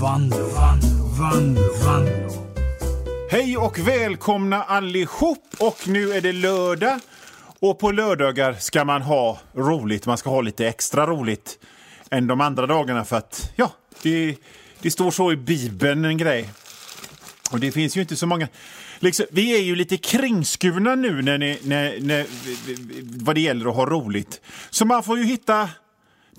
Vanlo, 0.00 0.36
Vanlo, 0.36 1.06
Vanlo, 1.18 1.74
Vanlo. 1.84 2.46
Hej 3.30 3.56
och 3.56 3.78
välkomna 3.78 4.62
allihop! 4.62 5.56
Och 5.58 5.88
nu 5.88 6.12
är 6.12 6.20
det 6.20 6.32
lördag. 6.32 7.00
Och 7.60 7.78
på 7.78 7.90
lördagar 7.90 8.52
ska 8.52 8.84
man 8.84 9.02
ha 9.02 9.38
roligt. 9.54 10.06
Man 10.06 10.18
ska 10.18 10.30
ha 10.30 10.40
lite 10.40 10.66
extra 10.68 11.06
roligt 11.06 11.58
än 12.10 12.26
de 12.26 12.40
andra 12.40 12.66
dagarna 12.66 13.04
för 13.04 13.16
att, 13.16 13.52
ja, 13.56 13.72
det, 14.02 14.36
det 14.80 14.90
står 14.90 15.10
så 15.10 15.32
i 15.32 15.36
Bibeln 15.36 16.04
en 16.04 16.16
grej. 16.16 16.50
Och 17.50 17.60
det 17.60 17.72
finns 17.72 17.96
ju 17.96 18.00
inte 18.00 18.16
så 18.16 18.26
många... 18.26 18.48
Liksom, 18.98 19.26
vi 19.30 19.56
är 19.58 19.62
ju 19.62 19.76
lite 19.76 19.96
kringskurna 19.96 20.94
nu 20.94 21.22
när, 21.22 21.38
ni, 21.38 21.58
när, 21.62 22.00
när, 22.00 22.26
vad 23.24 23.34
det 23.34 23.40
gäller 23.40 23.66
att 23.68 23.76
ha 23.76 23.86
roligt. 23.86 24.40
Så 24.70 24.84
man 24.84 25.02
får 25.02 25.18
ju 25.18 25.24
hitta 25.24 25.68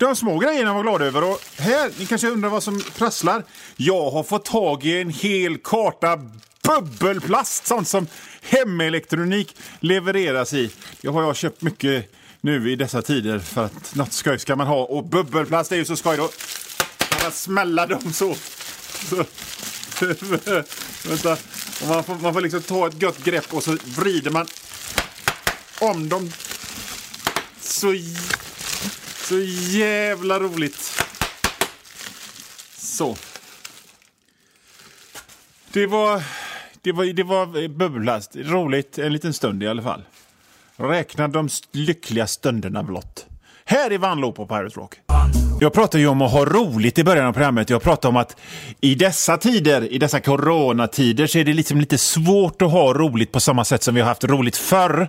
de 0.00 0.16
små 0.16 0.38
grejerna 0.38 0.74
var 0.74 0.82
glad 0.82 1.02
över. 1.02 1.24
Och 1.24 1.40
här, 1.56 1.90
ni 1.98 2.06
kanske 2.06 2.28
undrar 2.28 2.50
vad 2.50 2.62
som 2.62 2.82
prasslar. 2.96 3.44
Jag 3.76 4.10
har 4.10 4.22
fått 4.22 4.44
tag 4.44 4.84
i 4.84 5.00
en 5.00 5.10
hel 5.10 5.58
karta 5.58 6.18
bubbelplast, 6.62 7.66
sånt 7.66 7.88
som 7.88 8.06
hemelektronik 8.42 9.56
levereras 9.80 10.52
i. 10.52 10.70
Det 11.00 11.08
har 11.08 11.22
jag 11.22 11.36
köpt 11.36 11.62
mycket 11.62 12.12
nu 12.40 12.70
i 12.70 12.76
dessa 12.76 13.02
tider 13.02 13.38
för 13.38 13.64
att 13.64 13.94
något 13.94 14.12
skoj 14.12 14.38
ska 14.38 14.56
man 14.56 14.66
ha. 14.66 14.84
Och 14.84 15.04
bubbelplast 15.04 15.72
är 15.72 15.76
ju 15.76 15.84
så 15.84 15.96
skoj 15.96 16.16
då. 16.16 16.28
Kan 17.08 17.22
man 17.22 17.32
smälla 17.32 17.86
dem 17.86 18.12
så. 18.12 18.34
så. 19.08 19.16
Vänta. 21.08 21.36
Man, 21.88 22.04
får, 22.04 22.14
man 22.14 22.32
får 22.34 22.40
liksom 22.40 22.62
ta 22.62 22.86
ett 22.86 23.00
gott 23.00 23.24
grepp 23.24 23.54
och 23.54 23.62
så 23.62 23.76
vrider 23.84 24.30
man 24.30 24.46
om 25.80 26.08
dem. 26.08 26.32
Så, 27.60 27.94
så 29.30 29.40
jävla 29.78 30.38
roligt. 30.40 31.04
Så. 32.76 33.16
Det 35.72 35.86
var, 35.86 36.22
det 36.82 36.92
var, 36.92 37.04
det 37.04 37.22
var 37.22 37.62
eh, 37.62 37.68
bubbelplast. 37.68 38.36
Roligt 38.36 38.98
en 38.98 39.12
liten 39.12 39.32
stund 39.32 39.62
i 39.62 39.68
alla 39.68 39.82
fall. 39.82 40.02
Räkna 40.76 41.28
de 41.28 41.48
lyckliga 41.72 42.26
stunderna 42.26 42.82
blott. 42.82 43.26
Här 43.64 43.90
är 43.90 43.98
Vanlo 43.98 44.32
på 44.32 44.46
Pirate 44.46 44.80
Rock. 44.80 44.94
Jag 45.60 45.72
pratade 45.72 46.02
ju 46.02 46.08
om 46.08 46.22
att 46.22 46.32
ha 46.32 46.44
roligt 46.44 46.98
i 46.98 47.04
början 47.04 47.26
av 47.26 47.32
programmet. 47.32 47.70
Jag 47.70 47.82
pratade 47.82 48.08
om 48.08 48.16
att 48.16 48.36
i 48.80 48.94
dessa 48.94 49.36
tider, 49.36 49.92
i 49.92 49.98
dessa 49.98 50.20
coronatider, 50.20 51.26
så 51.26 51.38
är 51.38 51.44
det 51.44 51.52
liksom 51.52 51.80
lite 51.80 51.98
svårt 51.98 52.62
att 52.62 52.70
ha 52.70 52.94
roligt 52.94 53.32
på 53.32 53.40
samma 53.40 53.64
sätt 53.64 53.82
som 53.82 53.94
vi 53.94 54.00
har 54.00 54.08
haft 54.08 54.24
roligt 54.24 54.56
förr. 54.56 55.08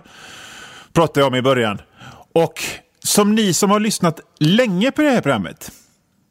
Pratade 0.92 1.20
jag 1.20 1.26
om 1.26 1.34
i 1.34 1.42
början. 1.42 1.80
Och 2.32 2.62
som 3.04 3.34
ni 3.34 3.54
som 3.54 3.70
har 3.70 3.80
lyssnat 3.80 4.20
länge 4.40 4.90
på 4.90 5.02
det 5.02 5.10
här 5.10 5.20
programmet 5.20 5.72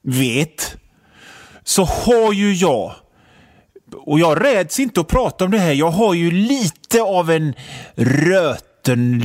vet, 0.04 0.76
så 1.64 1.84
har 1.84 2.34
ju 2.34 2.54
jag 2.54 2.96
och 3.94 4.20
jag 4.20 4.44
räds 4.44 4.80
inte 4.80 5.02
att 5.02 5.08
prata 5.08 5.46
om 5.46 5.52
det 5.52 5.60
här. 5.60 5.74
Jag 5.74 5.92
har 5.92 6.14
ju 6.14 6.32
lite 6.32 7.02
av 7.02 7.32
en 7.32 7.54
röten, 7.96 9.22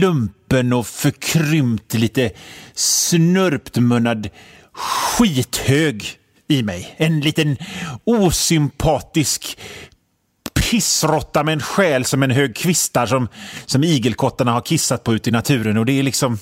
lumpen 0.00 0.72
och 0.72 0.86
förkrympt, 0.86 1.94
lite 1.94 2.30
snörptmunnad 2.74 4.28
skithög 4.72 6.04
i 6.48 6.62
mig. 6.62 6.94
En 6.96 7.20
liten 7.20 7.56
osympatisk 8.04 9.58
kissrotta 10.70 11.44
med 11.44 11.52
en 11.52 11.60
själ 11.60 12.04
som 12.04 12.22
en 12.22 12.30
hög 12.30 12.56
kvistar 12.56 13.06
som, 13.06 13.28
som 13.66 13.84
igelkottarna 13.84 14.52
har 14.52 14.60
kissat 14.60 15.04
på 15.04 15.14
ute 15.14 15.30
i 15.30 15.32
naturen. 15.32 15.76
Och 15.76 15.86
det 15.86 15.98
är 15.98 16.02
liksom... 16.02 16.38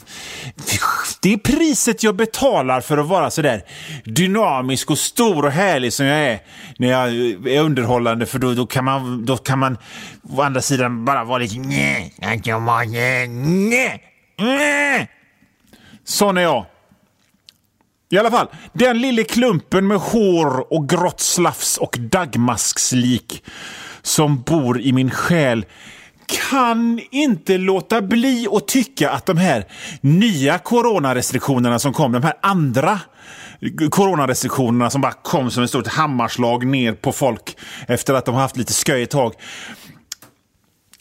Det 1.22 1.32
är 1.32 1.36
priset 1.36 2.02
jag 2.02 2.16
betalar 2.16 2.80
för 2.80 2.98
att 2.98 3.06
vara 3.06 3.30
så 3.30 3.42
där 3.42 3.62
dynamisk 4.04 4.90
och 4.90 4.98
stor 4.98 5.44
och 5.44 5.50
härlig 5.50 5.92
som 5.92 6.06
jag 6.06 6.18
är 6.18 6.40
när 6.78 6.88
jag 6.88 7.08
är 7.52 7.60
underhållande. 7.60 8.26
För 8.26 8.38
då, 8.38 8.54
då, 8.54 8.66
kan, 8.66 8.84
man, 8.84 9.24
då 9.24 9.36
kan 9.36 9.58
man 9.58 9.78
å 10.30 10.42
andra 10.42 10.60
sidan 10.60 11.04
bara 11.04 11.24
vara 11.24 11.38
lite... 11.38 11.54
Sån 16.04 16.36
är 16.36 16.42
jag. 16.42 16.66
I 18.10 18.18
alla 18.18 18.30
fall, 18.30 18.46
den 18.72 19.00
lille 19.00 19.24
klumpen 19.24 19.86
med 19.86 19.98
hår 19.98 20.72
och 20.72 20.88
grått 20.88 21.20
slafs 21.20 21.76
och 21.76 21.96
dagmaskslik 21.98 23.42
som 24.08 24.42
bor 24.42 24.80
i 24.80 24.92
min 24.92 25.10
själ 25.10 25.64
kan 26.50 27.00
inte 27.10 27.58
låta 27.58 28.02
bli 28.02 28.46
att 28.52 28.68
tycka 28.68 29.10
att 29.10 29.26
de 29.26 29.36
här 29.36 29.66
nya 30.00 30.58
coronarestriktionerna 30.58 31.78
som 31.78 31.92
kom, 31.92 32.12
de 32.12 32.22
här 32.22 32.34
andra 32.42 33.00
coronarestriktionerna 33.90 34.90
som 34.90 35.00
bara 35.00 35.12
kom 35.12 35.50
som 35.50 35.62
ett 35.62 35.70
stort 35.70 35.86
hammarslag 35.86 36.66
ner 36.66 36.92
på 36.92 37.12
folk 37.12 37.56
efter 37.88 38.14
att 38.14 38.24
de 38.24 38.34
har 38.34 38.42
haft 38.42 38.56
lite 38.56 38.72
sköj 38.72 39.02
ett 39.02 39.10
tag 39.10 39.34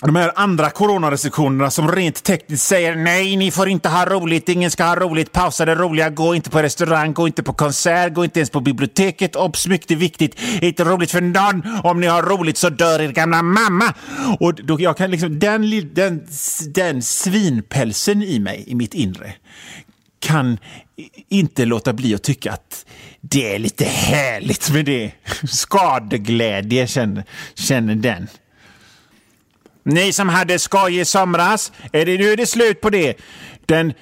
de 0.01 0.15
här 0.15 0.31
andra 0.35 0.69
coronarestriktionerna 0.69 1.71
som 1.71 1.91
rent 1.91 2.23
tekniskt 2.23 2.63
säger 2.67 2.95
nej, 2.95 3.35
ni 3.35 3.51
får 3.51 3.69
inte 3.69 3.89
ha 3.89 4.05
roligt, 4.05 4.49
ingen 4.49 4.71
ska 4.71 4.83
ha 4.83 4.95
roligt, 4.95 5.31
pausa 5.31 5.65
det 5.65 5.75
roliga, 5.75 6.09
gå 6.09 6.35
inte 6.35 6.49
på 6.49 6.61
restaurang, 6.61 7.13
gå 7.13 7.27
inte 7.27 7.43
på 7.43 7.53
konsert, 7.53 8.13
gå 8.13 8.23
inte 8.23 8.39
ens 8.39 8.49
på 8.49 8.59
biblioteket, 8.59 9.35
obs, 9.35 9.67
mycket 9.67 9.97
viktigt, 9.97 10.39
inte 10.61 10.83
roligt 10.83 11.11
för 11.11 11.21
någon, 11.21 11.63
om 11.83 11.99
ni 11.99 12.07
har 12.07 12.23
roligt 12.23 12.57
så 12.57 12.69
dör 12.69 12.99
er 12.99 13.11
gamla 13.11 13.41
mamma. 13.41 13.93
Och 14.39 14.55
då, 14.55 14.79
jag 14.79 14.97
kan 14.97 15.11
liksom, 15.11 15.39
den, 15.39 15.93
den, 15.93 16.27
den 16.69 17.01
svinpälsen 17.01 18.23
i 18.23 18.39
mig, 18.39 18.63
i 18.67 18.75
mitt 18.75 18.93
inre, 18.93 19.33
kan 20.19 20.57
inte 21.29 21.65
låta 21.65 21.93
bli 21.93 22.15
att 22.15 22.23
tycka 22.23 22.51
att 22.51 22.85
det 23.21 23.55
är 23.55 23.59
lite 23.59 23.85
härligt 23.85 24.71
med 24.73 24.85
det. 24.85 25.11
Skadeglädje 25.49 26.87
känner, 26.87 27.23
känner 27.55 27.95
den. 27.95 28.27
Ni 29.87 30.13
som 30.13 30.29
hade 30.29 30.59
skoj 30.59 30.99
i 30.99 31.05
somras, 31.05 31.71
är 31.91 32.05
det, 32.05 32.17
nu 32.17 32.31
är 32.31 32.37
det 32.37 32.45
slut 32.45 32.81
på 32.81 32.89
det. 32.89 33.17
Den 33.65 33.93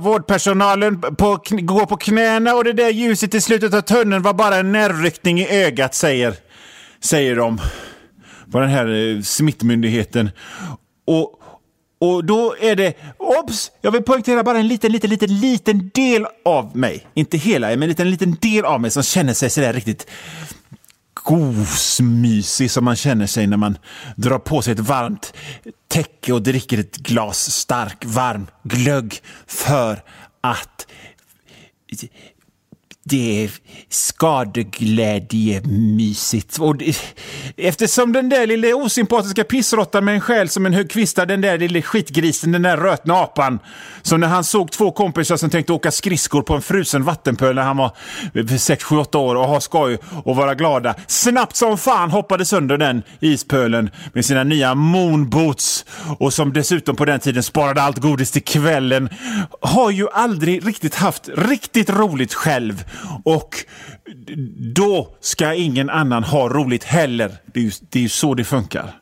vårdpersonalen 0.00 1.00
på, 1.00 1.40
går 1.50 1.86
på 1.86 1.96
knäna 1.96 2.54
och 2.54 2.64
det 2.64 2.72
där 2.72 2.90
ljuset 2.90 3.34
i 3.34 3.40
slutet 3.40 3.74
av 3.74 3.80
tunneln 3.80 4.22
var 4.22 4.34
bara 4.34 4.56
en 4.56 4.72
nervryckning 4.72 5.40
i 5.40 5.48
ögat, 5.48 5.94
säger, 5.94 6.34
säger 7.00 7.36
de 7.36 7.60
på 8.52 8.60
den 8.60 8.68
här 8.68 8.88
eh, 8.88 9.22
smittmyndigheten. 9.22 10.30
Och, 11.06 11.40
och 12.00 12.24
då 12.24 12.56
är 12.60 12.76
det, 12.76 12.94
obs! 13.18 13.70
Jag 13.80 13.92
vill 13.92 14.02
poängtera 14.02 14.42
bara 14.42 14.58
en 14.58 14.68
liten, 14.68 14.92
liten, 14.92 15.10
liten, 15.10 15.40
liten 15.40 15.90
del 15.94 16.26
av 16.44 16.76
mig. 16.76 17.06
Inte 17.14 17.36
hela, 17.36 17.68
men 17.68 17.82
en 17.82 17.88
liten, 17.88 18.10
liten 18.10 18.36
del 18.40 18.64
av 18.64 18.80
mig 18.80 18.90
som 18.90 19.02
känner 19.02 19.34
sig 19.34 19.50
sådär 19.50 19.72
riktigt 19.72 20.06
gosmysig 21.24 22.70
som 22.70 22.84
man 22.84 22.96
känner 22.96 23.26
sig 23.26 23.46
när 23.46 23.56
man 23.56 23.78
drar 24.16 24.38
på 24.38 24.62
sig 24.62 24.72
ett 24.72 24.78
varmt 24.78 25.34
täcke 25.88 26.32
och 26.32 26.42
dricker 26.42 26.78
ett 26.78 26.96
glas 26.96 27.50
stark, 27.50 28.04
varm 28.04 28.46
glögg 28.62 29.22
för 29.46 30.02
att 30.40 30.86
det 33.04 33.44
är 33.44 33.50
skadeglädjemysigt. 33.88 36.58
Och 36.58 36.76
det, 36.76 36.96
eftersom 37.56 38.12
den 38.12 38.28
där 38.28 38.46
lilla 38.46 38.76
osympatiska 38.76 39.44
pissrottan 39.44 40.04
med 40.04 40.14
en 40.14 40.20
själ 40.20 40.48
som 40.48 40.66
en 40.66 40.74
hög 40.74 40.90
kvista, 40.90 41.26
den 41.26 41.40
där 41.40 41.58
lilla 41.58 41.82
skitgrisen, 41.82 42.52
den 42.52 42.62
där 42.62 42.76
rötna 42.76 43.14
apan, 43.14 43.58
som 44.02 44.20
när 44.20 44.28
han 44.28 44.44
såg 44.44 44.70
två 44.70 44.90
kompisar 44.90 45.36
som 45.36 45.50
tänkte 45.50 45.72
åka 45.72 45.90
skridskor 45.90 46.42
på 46.42 46.54
en 46.54 46.62
frusen 46.62 47.04
vattenpöl 47.04 47.54
när 47.54 47.62
han 47.62 47.76
var 47.76 47.90
6, 48.58 48.84
7, 48.84 48.96
8 48.96 49.18
år 49.18 49.34
och 49.34 49.48
ha 49.48 49.60
skoj 49.60 49.98
och 50.24 50.36
vara 50.36 50.54
glada. 50.54 50.94
Snabbt 51.06 51.56
som 51.56 51.78
fan 51.78 52.10
hoppade 52.10 52.44
sönder 52.44 52.78
den 52.78 53.02
ispölen 53.20 53.90
med 54.12 54.24
sina 54.24 54.44
nya 54.44 54.74
moonboots 54.74 55.84
och 56.18 56.32
som 56.32 56.52
dessutom 56.52 56.96
på 56.96 57.04
den 57.04 57.20
tiden 57.20 57.42
sparade 57.42 57.82
allt 57.82 57.98
godis 57.98 58.30
till 58.30 58.44
kvällen, 58.44 59.08
har 59.60 59.90
ju 59.90 60.08
aldrig 60.12 60.66
riktigt 60.66 60.94
haft 60.94 61.28
riktigt 61.36 61.90
roligt 61.90 62.34
själv 62.34 62.84
och 63.24 63.56
då 64.74 65.16
ska 65.20 65.54
ingen 65.54 65.90
annan 65.90 66.24
ha 66.24 66.48
roligt 66.48 66.84
heller. 66.84 67.32
Det 67.54 67.60
är 67.60 67.64
ju, 67.64 67.70
det 67.90 67.98
är 67.98 68.02
ju 68.02 68.08
så 68.08 68.34
det 68.34 68.44
funkar. 68.44 68.98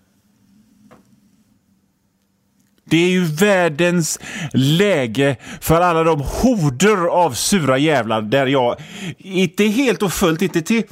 Det 2.85 2.97
är 2.97 3.11
ju 3.11 3.25
världens 3.25 4.19
läge 4.53 5.37
för 5.61 5.81
alla 5.81 6.05
de 6.05 6.21
horder 6.21 7.07
av 7.07 7.33
sura 7.33 7.79
jävlar 7.79 8.23
där 8.23 8.47
jag, 8.47 8.77
inte 9.19 9.65
helt 9.65 10.03
och 10.03 10.13
fullt, 10.13 10.43
inte 10.43 10.63
till 10.63 10.83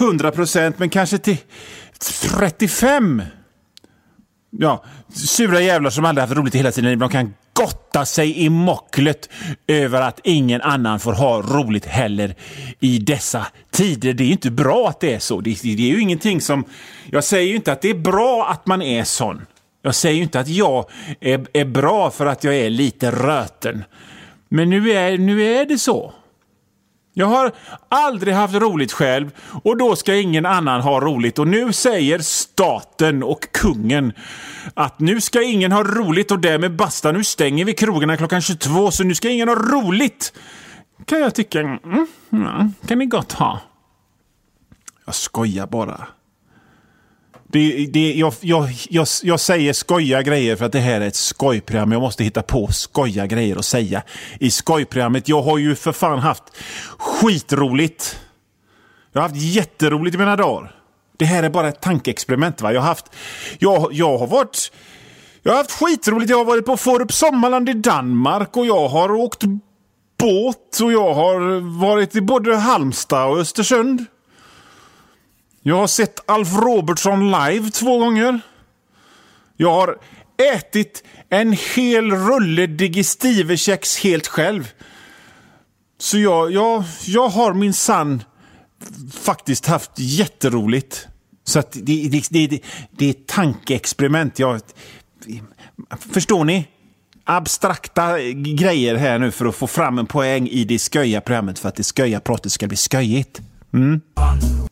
100 0.00 0.30
procent, 0.30 0.78
men 0.78 0.90
kanske 0.90 1.18
till 1.18 1.36
35 2.38 3.22
ja, 4.50 4.84
sura 5.14 5.60
jävlar 5.60 5.90
som 5.90 6.04
aldrig 6.04 6.22
haft 6.22 6.36
roligt 6.36 6.54
hela 6.54 6.72
tiden. 6.72 6.98
De 6.98 7.08
kan 7.08 7.34
gotta 7.56 8.04
sig 8.04 8.44
i 8.44 8.48
mocklet 8.48 9.28
över 9.66 10.00
att 10.00 10.20
ingen 10.24 10.62
annan 10.62 11.00
får 11.00 11.12
ha 11.12 11.42
roligt 11.42 11.86
heller 11.86 12.34
i 12.80 12.98
dessa 12.98 13.46
tider. 13.70 14.12
Det 14.12 14.24
är 14.24 14.30
inte 14.30 14.50
bra 14.50 14.88
att 14.88 15.00
det 15.00 15.14
är 15.14 15.18
så. 15.18 15.40
Det, 15.40 15.62
det 15.62 15.90
är 15.90 15.94
ju 15.94 16.00
ingenting 16.00 16.40
som... 16.40 16.64
Jag 17.10 17.24
säger 17.24 17.48
ju 17.48 17.56
inte 17.56 17.72
att 17.72 17.82
det 17.82 17.90
är 17.90 17.94
bra 17.94 18.46
att 18.50 18.66
man 18.66 18.82
är 18.82 19.04
sån. 19.04 19.46
Jag 19.82 19.94
säger 19.94 20.16
ju 20.16 20.22
inte 20.22 20.40
att 20.40 20.48
jag 20.48 20.90
är, 21.20 21.46
är 21.52 21.64
bra 21.64 22.10
för 22.10 22.26
att 22.26 22.44
jag 22.44 22.56
är 22.56 22.70
lite 22.70 23.10
röten. 23.10 23.84
Men 24.48 24.70
nu 24.70 24.90
är, 24.90 25.18
nu 25.18 25.42
är 25.42 25.66
det 25.66 25.78
så. 25.78 26.12
Jag 27.18 27.26
har 27.26 27.52
aldrig 27.88 28.34
haft 28.34 28.54
roligt 28.54 28.92
själv 28.92 29.30
och 29.64 29.76
då 29.76 29.96
ska 29.96 30.14
ingen 30.14 30.46
annan 30.46 30.80
ha 30.80 31.00
roligt. 31.00 31.38
Och 31.38 31.48
nu 31.48 31.72
säger 31.72 32.18
staten 32.18 33.22
och 33.22 33.52
kungen 33.52 34.12
att 34.74 35.00
nu 35.00 35.20
ska 35.20 35.42
ingen 35.42 35.72
ha 35.72 35.82
roligt 35.82 36.30
och 36.30 36.38
därmed 36.38 36.76
basta. 36.76 37.12
Nu 37.12 37.24
stänger 37.24 37.64
vi 37.64 37.74
krogarna 37.74 38.16
klockan 38.16 38.40
22 38.40 38.90
så 38.90 39.04
nu 39.04 39.14
ska 39.14 39.28
ingen 39.30 39.48
ha 39.48 39.54
roligt. 39.54 40.32
Kan 41.04 41.20
jag 41.20 41.34
tycka, 41.34 41.60
mm, 41.60 42.06
ja, 42.30 42.68
kan 42.86 42.98
ni 42.98 43.06
gott 43.06 43.32
ha. 43.32 43.60
Jag 45.04 45.14
skojar 45.14 45.66
bara. 45.66 46.08
Det, 47.48 47.86
det, 47.86 48.14
jag, 48.14 48.34
jag, 48.40 48.68
jag, 48.88 49.06
jag 49.22 49.40
säger 49.40 49.72
skoja 49.72 50.22
grejer 50.22 50.56
för 50.56 50.64
att 50.64 50.72
det 50.72 50.78
här 50.78 51.00
är 51.00 51.06
ett 51.06 51.16
skojprogram. 51.16 51.92
Jag 51.92 52.00
måste 52.00 52.24
hitta 52.24 52.42
på 52.42 52.66
skoja 52.66 53.26
grejer 53.26 53.56
att 53.56 53.64
säga 53.64 54.02
i 54.40 54.50
skojprogrammet. 54.50 55.28
Jag 55.28 55.42
har 55.42 55.58
ju 55.58 55.74
för 55.74 55.92
fan 55.92 56.18
haft 56.18 56.42
skitroligt. 56.98 58.20
Jag 59.12 59.20
har 59.20 59.28
haft 59.28 59.40
jätteroligt 59.40 60.14
i 60.14 60.18
mina 60.18 60.36
dagar. 60.36 60.74
Det 61.16 61.24
här 61.24 61.42
är 61.42 61.50
bara 61.50 61.68
ett 61.68 61.80
tankeexperiment. 61.80 62.60
Va? 62.60 62.72
Jag, 62.72 62.80
har 62.80 62.88
haft, 62.88 63.06
jag, 63.58 63.92
jag 63.92 64.18
har 64.18 64.26
varit... 64.26 64.72
Jag 65.42 65.52
har 65.52 65.56
haft 65.58 65.70
skitroligt. 65.70 66.30
Jag 66.30 66.38
har 66.38 66.44
varit 66.44 66.66
på 66.66 66.76
Forup 66.76 67.12
Sommarland 67.12 67.68
i 67.68 67.72
Danmark 67.72 68.56
och 68.56 68.66
jag 68.66 68.88
har 68.88 69.12
åkt 69.12 69.42
båt 70.18 70.80
och 70.82 70.92
jag 70.92 71.14
har 71.14 71.60
varit 71.80 72.16
i 72.16 72.20
både 72.20 72.56
Halmstad 72.56 73.30
och 73.30 73.38
Östersund. 73.38 74.04
Jag 75.68 75.76
har 75.76 75.86
sett 75.86 76.30
Alf 76.30 76.54
Robertson 76.54 77.30
live 77.30 77.70
två 77.70 77.98
gånger. 77.98 78.40
Jag 79.56 79.72
har 79.72 79.98
ätit 80.54 81.04
en 81.28 81.56
hel 81.74 82.12
rulle 82.12 82.66
digestivekex 82.66 83.98
helt 83.98 84.26
själv. 84.26 84.72
Så 85.98 86.18
jag, 86.18 86.52
jag, 86.52 86.84
jag 87.06 87.28
har 87.28 87.54
min 87.54 87.72
sann 87.72 88.22
faktiskt 89.20 89.66
haft 89.66 89.90
jätteroligt. 89.96 91.08
Så 91.44 91.58
att 91.58 91.72
det, 91.72 92.08
det, 92.08 92.28
det, 92.30 92.60
det 92.90 93.06
är 93.06 93.10
ett 93.10 93.26
tankeexperiment. 93.26 94.38
Jag, 94.38 94.60
förstår 96.12 96.44
ni? 96.44 96.68
Abstrakta 97.24 98.20
grejer 98.32 98.94
här 98.94 99.18
nu 99.18 99.30
för 99.30 99.46
att 99.46 99.56
få 99.56 99.66
fram 99.66 99.98
en 99.98 100.06
poäng 100.06 100.48
i 100.48 100.64
det 100.64 100.78
sköja 100.78 101.20
programmet 101.20 101.58
för 101.58 101.68
att 101.68 101.76
det 101.76 101.96
sköja 101.96 102.20
pratet 102.20 102.52
ska 102.52 102.66
bli 102.66 102.76
sköjigt. 102.76 103.40
Mm. 103.76 104.00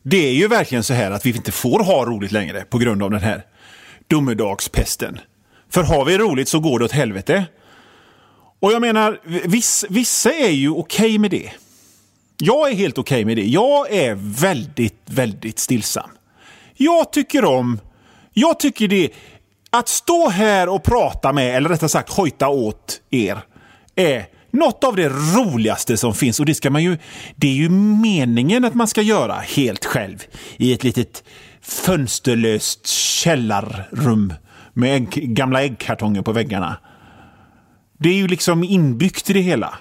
Det 0.03 0.27
är 0.27 0.33
ju 0.33 0.47
verkligen 0.47 0.83
så 0.83 0.93
här 0.93 1.11
att 1.11 1.25
vi 1.25 1.29
inte 1.29 1.51
får 1.51 1.83
ha 1.83 2.05
roligt 2.05 2.31
längre 2.31 2.61
på 2.61 2.77
grund 2.77 3.03
av 3.03 3.11
den 3.11 3.21
här 3.21 3.45
domedagspesten. 4.07 5.19
För 5.69 5.83
har 5.83 6.05
vi 6.05 6.17
roligt 6.17 6.47
så 6.47 6.59
går 6.59 6.79
det 6.79 6.85
åt 6.85 6.91
helvete. 6.91 7.45
Och 8.59 8.71
jag 8.71 8.81
menar, 8.81 9.19
viss, 9.47 9.85
vissa 9.89 10.33
är 10.33 10.49
ju 10.49 10.69
okej 10.69 11.05
okay 11.05 11.19
med 11.19 11.31
det. 11.31 11.51
Jag 12.37 12.71
är 12.71 12.75
helt 12.75 12.97
okej 12.97 13.15
okay 13.15 13.25
med 13.25 13.37
det. 13.37 13.45
Jag 13.45 13.91
är 13.91 14.15
väldigt, 14.41 15.01
väldigt 15.05 15.59
stillsam. 15.59 16.09
Jag 16.73 17.11
tycker 17.11 17.45
om... 17.45 17.79
Jag 18.33 18.59
tycker 18.59 18.87
det... 18.87 19.09
Att 19.69 19.87
stå 19.87 20.29
här 20.29 20.69
och 20.69 20.83
prata 20.83 21.33
med, 21.33 21.55
eller 21.55 21.69
rättare 21.69 21.89
sagt 21.89 22.09
hojta 22.09 22.47
åt 22.47 23.01
er, 23.09 23.39
är 23.95 24.25
något 24.55 24.83
av 24.83 24.95
det 24.95 25.09
roligaste 25.09 25.97
som 25.97 26.13
finns. 26.13 26.39
Och 26.39 26.45
det 26.45 26.55
ska 26.55 26.69
man 26.69 26.83
ju... 26.83 26.97
Det 27.35 27.47
är 27.47 27.53
ju 27.53 27.69
meningen 27.69 28.65
att 28.65 28.73
man 28.73 28.87
ska 28.87 29.01
göra 29.01 29.33
helt 29.33 29.85
själv 29.85 30.23
i 30.57 30.73
ett 30.73 30.83
litet 30.83 31.23
fönsterlöst 31.61 32.87
källarrum 32.87 34.33
med 34.73 34.95
ägg, 34.95 35.35
gamla 35.35 35.63
äggkartonger 35.63 36.21
på 36.21 36.31
väggarna. 36.31 36.77
Det 37.99 38.09
är 38.09 38.13
ju 38.13 38.27
liksom 38.27 38.63
inbyggt 38.63 39.29
i 39.29 39.33
det 39.33 39.39
hela. 39.39 39.77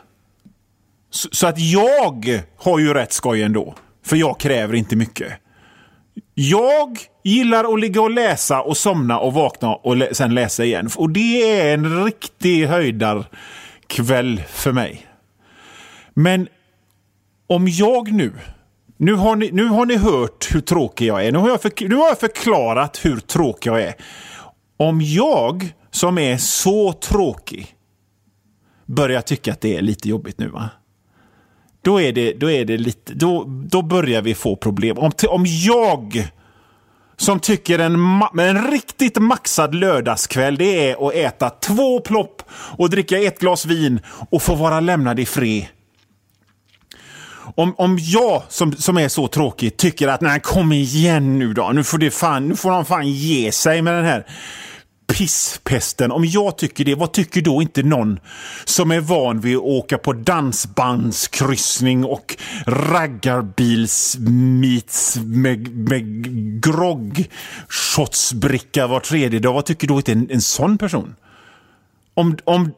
Så, 1.11 1.29
så 1.33 1.47
att 1.47 1.59
jag 1.59 2.43
har 2.57 2.79
ju 2.79 2.95
rätt 2.95 3.13
skoj 3.13 3.43
ändå. 3.43 3.75
För 4.07 4.17
jag 4.17 4.41
kräver 4.41 4.75
inte 4.75 4.97
mycket. 4.97 5.33
Jag 6.35 6.99
gillar 7.25 7.75
att 7.75 7.81
ligga 7.81 8.01
och 8.01 8.11
läsa 8.11 8.61
och 8.63 8.77
somna 8.77 9.19
och 9.19 9.33
vakna 9.33 9.75
och 9.75 9.97
lä 9.97 10.15
sen 10.15 10.35
läsa 10.35 10.65
igen. 10.65 10.91
Och 10.97 11.11
det 11.11 11.61
är 11.61 11.75
en 11.75 12.05
riktig 12.05 12.67
höjdar 12.67 13.25
kväll 13.87 14.43
för 14.49 14.73
mig. 14.73 15.07
Men 16.15 16.49
om 17.47 17.69
jag 17.69 18.13
nu... 18.13 18.33
Nu 18.97 19.15
har, 19.15 19.37
ni, 19.37 19.51
nu 19.53 19.67
har 19.67 19.87
ni 19.87 19.97
hört 19.97 20.55
hur 20.55 20.61
tråkig 20.61 21.07
jag 21.07 21.27
är. 21.27 21.33
Nu 21.33 21.39
har 21.39 21.49
jag, 21.49 21.63
för, 21.63 21.89
nu 21.89 21.95
har 21.95 22.09
jag 22.09 22.21
förklarat 22.21 23.05
hur 23.05 23.17
tråkig 23.17 23.71
jag 23.71 23.83
är. 23.83 23.95
Om 24.77 25.01
jag, 25.01 25.75
som 25.91 26.19
är 26.19 26.37
så 26.37 26.93
tråkig, 26.93 27.75
börjar 28.87 29.21
tycka 29.21 29.53
att 29.53 29.61
det 29.61 29.77
är 29.77 29.83
lite 29.83 30.09
jobbigt 30.09 30.39
nu, 30.39 30.49
va? 30.49 30.71
Då 31.83 32.01
är 32.01 32.13
det, 32.13 32.33
då 32.33 32.51
är 32.51 32.65
det 32.65 32.77
lite... 32.77 33.15
Då, 33.15 33.45
då 33.47 33.83
börjar 33.83 34.23
vi 34.23 34.35
få 34.35 34.57
problem. 34.57 34.99
Om, 34.99 35.13
om 35.29 35.45
jag 35.47 36.29
som 37.17 37.41
tycker 37.41 37.79
en, 37.79 38.23
en 38.39 38.71
riktigt 38.71 39.19
maxad 39.19 39.75
lördagskväll 39.75 40.57
det 40.57 40.91
är 40.91 41.09
att 41.09 41.15
äta 41.15 41.51
två 41.51 42.01
plopp 42.01 42.43
och 42.51 42.91
dricka 42.91 43.19
ett 43.19 43.41
glas 43.41 43.67
vin 43.67 44.01
och 44.31 44.43
få 44.43 44.55
vara 44.55 44.81
lämnad 44.81 45.21
i 45.21 45.27
fred. 45.27 45.67
Om, 47.57 47.75
om 47.79 47.99
jag, 48.01 48.43
som, 48.49 48.73
som 48.73 48.99
är 48.99 49.09
så 49.09 49.29
tråkig, 49.29 49.77
tycker 49.77 50.09
att 50.09 50.21
nej, 50.21 50.41
kom 50.41 50.73
igen 50.73 51.39
nu 51.39 51.53
då. 51.53 51.71
Nu 51.75 51.85
får, 51.85 51.99
det 51.99 52.11
fan, 52.11 52.49
nu 52.49 52.57
får 52.57 52.71
de 52.71 52.85
fan 52.85 53.09
ge 53.09 53.53
sig 53.53 53.83
med 53.83 53.95
den 53.95 54.05
här 54.05 54.27
pisspesten. 55.07 56.13
Om 56.13 56.25
jag 56.25 56.59
tycker 56.59 56.85
det, 56.85 56.95
vad 56.95 57.13
tycker 57.13 57.43
då 57.43 57.63
inte 57.63 57.83
någon 57.83 58.19
som 58.65 58.91
är 58.91 59.01
van 59.01 59.41
vid 59.41 59.57
att 59.57 59.63
åka 59.63 59.99
på 59.99 60.13
dansbandskryssning 60.13 62.05
och 62.05 62.37
raggarbilsmeets 62.67 65.17
med, 65.17 65.77
med 65.77 66.05
groggshotsbricka 66.63 68.87
var 68.87 69.01
tredje 69.01 69.41
dag? 69.41 69.53
Vad 69.53 69.65
tycker 69.65 69.89
då 69.89 69.97
inte 69.97 70.13
en, 70.13 70.31
en 70.31 70.41
sån 70.41 70.79
person? 70.79 71.15
Om, 72.15 72.37
om, 72.45 72.73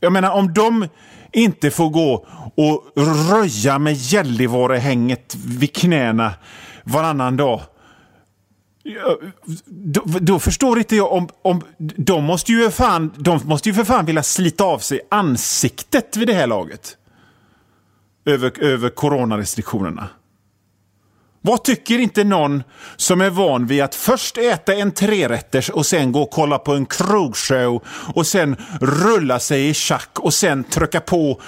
jag 0.00 0.12
menar, 0.12 0.30
om 0.30 0.54
de 0.54 0.88
inte 1.32 1.70
får 1.70 1.90
gå 1.90 2.26
och 2.54 2.84
röja 3.30 3.78
med 3.78 3.94
Gällivarehänget 3.94 5.34
vid 5.34 5.74
knäna 5.74 6.32
varannan 6.84 7.36
dag 7.36 7.60
då, 9.66 10.02
då, 10.20 10.38
förstår 10.38 10.78
inte 10.78 10.96
jag 10.96 11.12
om... 11.12 11.28
om 11.42 11.62
de, 11.78 12.24
måste 12.24 12.52
ju 12.52 12.70
fan, 12.70 13.12
de 13.16 13.40
måste 13.44 13.68
ju 13.68 13.74
för 13.74 13.84
fan 13.84 14.06
vilja 14.06 14.22
slita 14.22 14.64
av 14.64 14.78
sig 14.78 15.00
ansiktet 15.10 16.16
vid 16.16 16.28
det 16.28 16.34
här 16.34 16.46
laget. 16.46 16.96
Över, 18.24 18.62
över 18.62 18.90
coronarestriktionerna. 18.90 20.08
Vad 21.40 21.64
tycker 21.64 21.98
inte 21.98 22.24
någon 22.24 22.62
som 22.96 23.20
är 23.20 23.30
van 23.30 23.66
vid 23.66 23.82
att 23.82 23.94
först 23.94 24.38
äta 24.38 24.74
en 24.74 24.92
trerätters 24.92 25.70
och 25.70 25.86
sen 25.86 26.12
gå 26.12 26.22
och 26.22 26.30
kolla 26.30 26.58
på 26.58 26.74
en 26.74 26.86
krogshow 26.86 27.84
och 28.14 28.26
sen 28.26 28.56
rulla 28.80 29.38
sig 29.38 29.68
i 29.68 29.74
schack 29.74 30.18
och 30.20 30.34
sen 30.34 30.64
trycka 30.64 31.00
på 31.00 31.40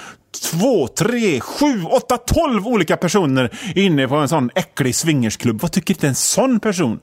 två, 0.51 0.87
tre, 0.87 1.39
sju, 1.39 1.83
åtta, 1.83 2.17
tolv 2.17 2.67
olika 2.67 2.97
personer 2.97 3.49
inne 3.75 4.07
på 4.07 4.15
en 4.15 4.29
sån 4.29 4.49
äcklig 4.55 4.95
swingersklubb. 4.95 5.61
Vad 5.61 5.71
tycker 5.71 5.93
inte 5.93 6.07
en 6.07 6.15
sån 6.15 6.59
person 6.59 6.99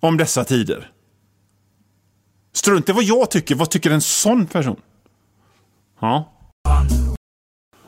om 0.00 0.16
dessa 0.16 0.44
tider? 0.44 0.92
Strunt 2.52 2.88
i 2.88 2.92
vad 2.92 3.04
jag 3.04 3.30
tycker. 3.30 3.54
Vad 3.54 3.70
tycker 3.70 3.90
en 3.90 4.00
sån 4.00 4.46
person? 4.46 4.80
Ja. 6.00 6.32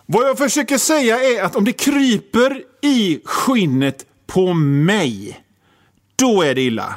Vad 0.06 0.28
jag 0.28 0.38
försöker 0.38 0.78
säga 0.78 1.22
är 1.22 1.42
att 1.42 1.56
om 1.56 1.64
det 1.64 1.72
kryper 1.72 2.62
i 2.82 3.20
skinnet 3.24 4.06
på 4.26 4.54
mig, 4.54 5.40
då 6.16 6.42
är 6.42 6.54
det 6.54 6.62
illa. 6.62 6.94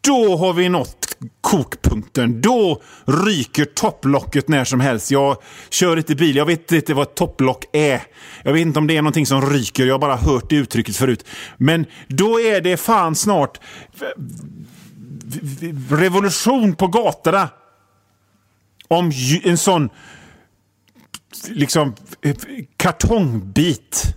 Då 0.00 0.36
har 0.36 0.52
vi 0.52 0.68
nått 0.68 1.03
kokpunkten. 1.40 2.40
Då 2.40 2.82
ryker 3.04 3.64
topplocket 3.64 4.48
när 4.48 4.64
som 4.64 4.80
helst. 4.80 5.10
Jag 5.10 5.36
kör 5.70 5.96
inte 5.96 6.14
bil, 6.14 6.36
jag 6.36 6.46
vet 6.46 6.72
inte 6.72 6.94
vad 6.94 7.08
ett 7.08 7.14
topplock 7.14 7.64
är. 7.72 8.02
Jag 8.42 8.52
vet 8.52 8.62
inte 8.62 8.78
om 8.78 8.86
det 8.86 8.96
är 8.96 9.02
någonting 9.02 9.26
som 9.26 9.50
ryker, 9.50 9.86
jag 9.86 9.94
har 9.94 9.98
bara 9.98 10.16
hört 10.16 10.50
det 10.50 10.56
uttrycket 10.56 10.96
förut. 10.96 11.26
Men 11.56 11.86
då 12.08 12.40
är 12.40 12.60
det 12.60 12.76
fan 12.76 13.14
snart 13.14 13.60
revolution 15.90 16.74
på 16.74 16.86
gatorna. 16.86 17.48
Om 18.88 19.12
en 19.44 19.58
sån 19.58 19.90
liksom 21.48 21.94
kartongbit 22.76 24.16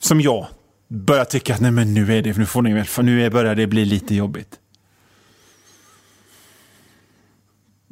som 0.00 0.20
jag 0.20 0.46
börjar 0.88 1.24
tycka 1.24 1.54
att 1.54 1.60
nej 1.60 1.70
men 1.70 1.94
nu 1.94 2.16
är 2.16 2.22
det, 2.22 2.38
nu 2.38 2.46
får 2.46 2.62
ni 2.62 2.72
väl, 2.72 2.86
nu 3.04 3.30
börjar 3.30 3.54
det 3.54 3.66
bli 3.66 3.84
lite 3.84 4.14
jobbigt. 4.14 4.58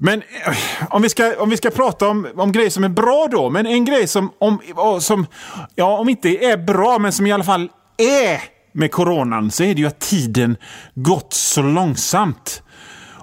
Men 0.02 0.22
eh, 0.46 0.56
om 0.90 1.02
vi 1.02 1.08
ska, 1.08 1.42
om 1.42 1.50
vi 1.50 1.56
ska 1.56 1.70
prata 1.70 2.08
om, 2.08 2.28
om 2.36 2.52
grejer 2.52 2.70
som 2.70 2.84
är 2.84 2.88
bra 2.88 3.28
då, 3.30 3.50
men 3.50 3.66
en 3.66 3.84
grej 3.84 4.06
som, 4.06 4.32
om, 4.38 4.60
som, 5.00 5.26
ja, 5.74 5.98
om 5.98 6.08
inte 6.08 6.28
är 6.28 6.56
bra, 6.56 6.98
men 6.98 7.12
som 7.12 7.26
i 7.26 7.32
alla 7.32 7.44
fall 7.44 7.70
är 7.98 8.40
med 8.72 8.90
coronan, 8.90 9.50
så 9.50 9.62
är 9.62 9.74
det 9.74 9.80
ju 9.80 9.86
att 9.86 10.00
tiden 10.00 10.56
gått 10.94 11.32
så 11.32 11.62
långsamt. 11.62 12.62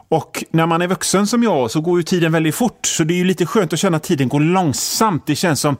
Och 0.09 0.43
när 0.51 0.65
man 0.65 0.81
är 0.81 0.87
vuxen 0.87 1.27
som 1.27 1.43
jag 1.43 1.71
så 1.71 1.81
går 1.81 1.99
ju 1.99 2.03
tiden 2.03 2.31
väldigt 2.31 2.55
fort. 2.55 2.85
Så 2.85 3.03
det 3.03 3.13
är 3.13 3.17
ju 3.17 3.23
lite 3.23 3.45
skönt 3.45 3.73
att 3.73 3.79
känna 3.79 3.97
att 3.97 4.03
tiden 4.03 4.29
går 4.29 4.39
långsamt. 4.39 5.27
Det 5.27 5.35
känns 5.35 5.61
som 5.61 5.77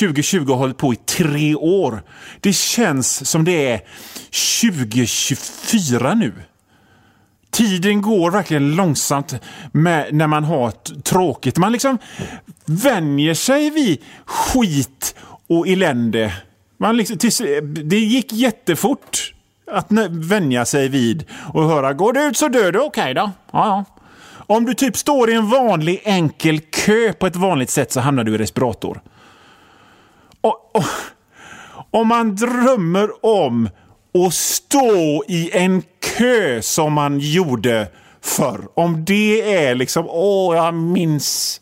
2020 0.00 0.48
har 0.48 0.56
hållit 0.56 0.78
på 0.78 0.92
i 0.92 0.96
tre 0.96 1.54
år. 1.54 2.02
Det 2.40 2.52
känns 2.52 3.30
som 3.30 3.44
det 3.44 3.70
är 3.70 3.80
2024 4.62 6.14
nu. 6.14 6.32
Tiden 7.54 8.02
går 8.02 8.30
verkligen 8.30 8.76
långsamt 8.76 9.34
med, 9.72 10.14
när 10.14 10.26
man 10.26 10.44
har 10.44 10.70
tråkigt. 11.02 11.58
Man 11.58 11.72
liksom 11.72 11.98
vänjer 12.64 13.34
sig 13.34 13.70
vid 13.70 14.02
skit 14.24 15.14
och 15.46 15.68
elände. 15.68 16.32
Man 16.78 16.96
liksom, 16.96 17.18
det 17.62 17.98
gick 17.98 18.32
jättefort 18.32 19.34
att 19.70 19.86
vänja 20.10 20.64
sig 20.64 20.88
vid 20.88 21.24
och 21.52 21.68
höra 21.68 21.92
går 21.92 22.12
det 22.12 22.24
ut 22.24 22.36
så 22.36 22.48
dör 22.48 22.72
du, 22.72 22.78
okej 22.78 23.02
okay 23.02 23.14
då. 23.14 23.30
Ja, 23.52 23.66
ja. 23.66 23.84
Om 24.46 24.64
du 24.64 24.74
typ 24.74 24.96
står 24.96 25.30
i 25.30 25.34
en 25.34 25.50
vanlig 25.50 26.00
enkel 26.04 26.60
kö 26.60 27.12
på 27.12 27.26
ett 27.26 27.36
vanligt 27.36 27.70
sätt 27.70 27.92
så 27.92 28.00
hamnar 28.00 28.24
du 28.24 28.34
i 28.34 28.38
respirator. 28.38 29.00
Och, 30.40 30.76
och, 30.76 30.84
om 31.90 32.08
man 32.08 32.36
drömmer 32.36 33.26
om 33.26 33.68
och 34.14 34.34
stå 34.34 35.24
i 35.28 35.50
en 35.52 35.82
kö 36.00 36.62
som 36.62 36.92
man 36.92 37.18
gjorde 37.20 37.88
förr. 38.20 38.68
Om 38.74 39.04
det 39.04 39.54
är 39.54 39.74
liksom, 39.74 40.06
åh, 40.08 40.56
jag 40.56 40.74
minns. 40.74 41.60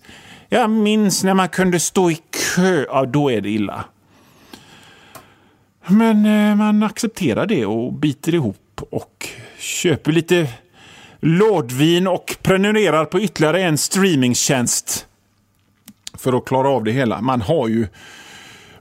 Jag 0.48 0.70
minns 0.70 1.24
när 1.24 1.34
man 1.34 1.48
kunde 1.48 1.80
stå 1.80 2.10
i 2.10 2.18
kö. 2.54 2.84
Ja, 2.88 3.04
då 3.04 3.30
är 3.30 3.40
det 3.40 3.50
illa. 3.50 3.84
Men 5.86 6.26
eh, 6.26 6.56
man 6.56 6.82
accepterar 6.82 7.46
det 7.46 7.66
och 7.66 7.92
biter 7.92 8.34
ihop 8.34 8.82
och 8.90 9.28
köper 9.58 10.12
lite 10.12 10.48
lådvin 11.20 12.06
och 12.06 12.36
prenumererar 12.42 13.04
på 13.04 13.20
ytterligare 13.20 13.62
en 13.62 13.78
streamingtjänst 13.78 15.06
för 16.14 16.32
att 16.38 16.44
klara 16.44 16.68
av 16.68 16.84
det 16.84 16.92
hela. 16.92 17.20
Man 17.20 17.40
har 17.40 17.68
ju 17.68 17.86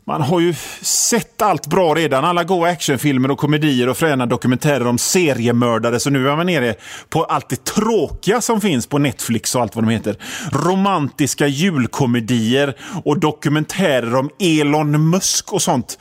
man 0.08 0.22
har 0.22 0.40
ju 0.40 0.54
sett 0.82 1.42
allt 1.42 1.68
bra 1.68 1.96
redan. 1.96 2.26
Alla 2.26 2.44
goa 2.44 2.70
actionfilmer 2.70 3.32
och 3.32 3.38
komedier 3.38 3.90
och 3.90 3.98
fräna 3.98 4.26
dokumentärer 4.26 4.88
om 4.88 4.98
seriemördare. 4.98 6.00
Så 6.00 6.10
nu 6.10 6.30
är 6.30 6.36
man 6.36 6.46
nere 6.46 6.76
på 7.10 7.24
allt 7.24 7.50
det 7.50 7.66
tråkiga 7.66 8.42
som 8.42 8.62
finns 8.62 8.88
på 8.88 8.98
Netflix 8.98 9.56
och 9.56 9.62
allt 9.62 9.76
vad 9.76 9.86
de 9.86 9.92
heter. 9.92 10.16
Romantiska 10.52 11.48
julkomedier 11.48 12.78
och 13.04 13.20
dokumentärer 13.20 14.16
om 14.16 14.30
Elon 14.40 15.10
Musk 15.10 15.54
och 15.54 15.62
sånt 15.62 15.98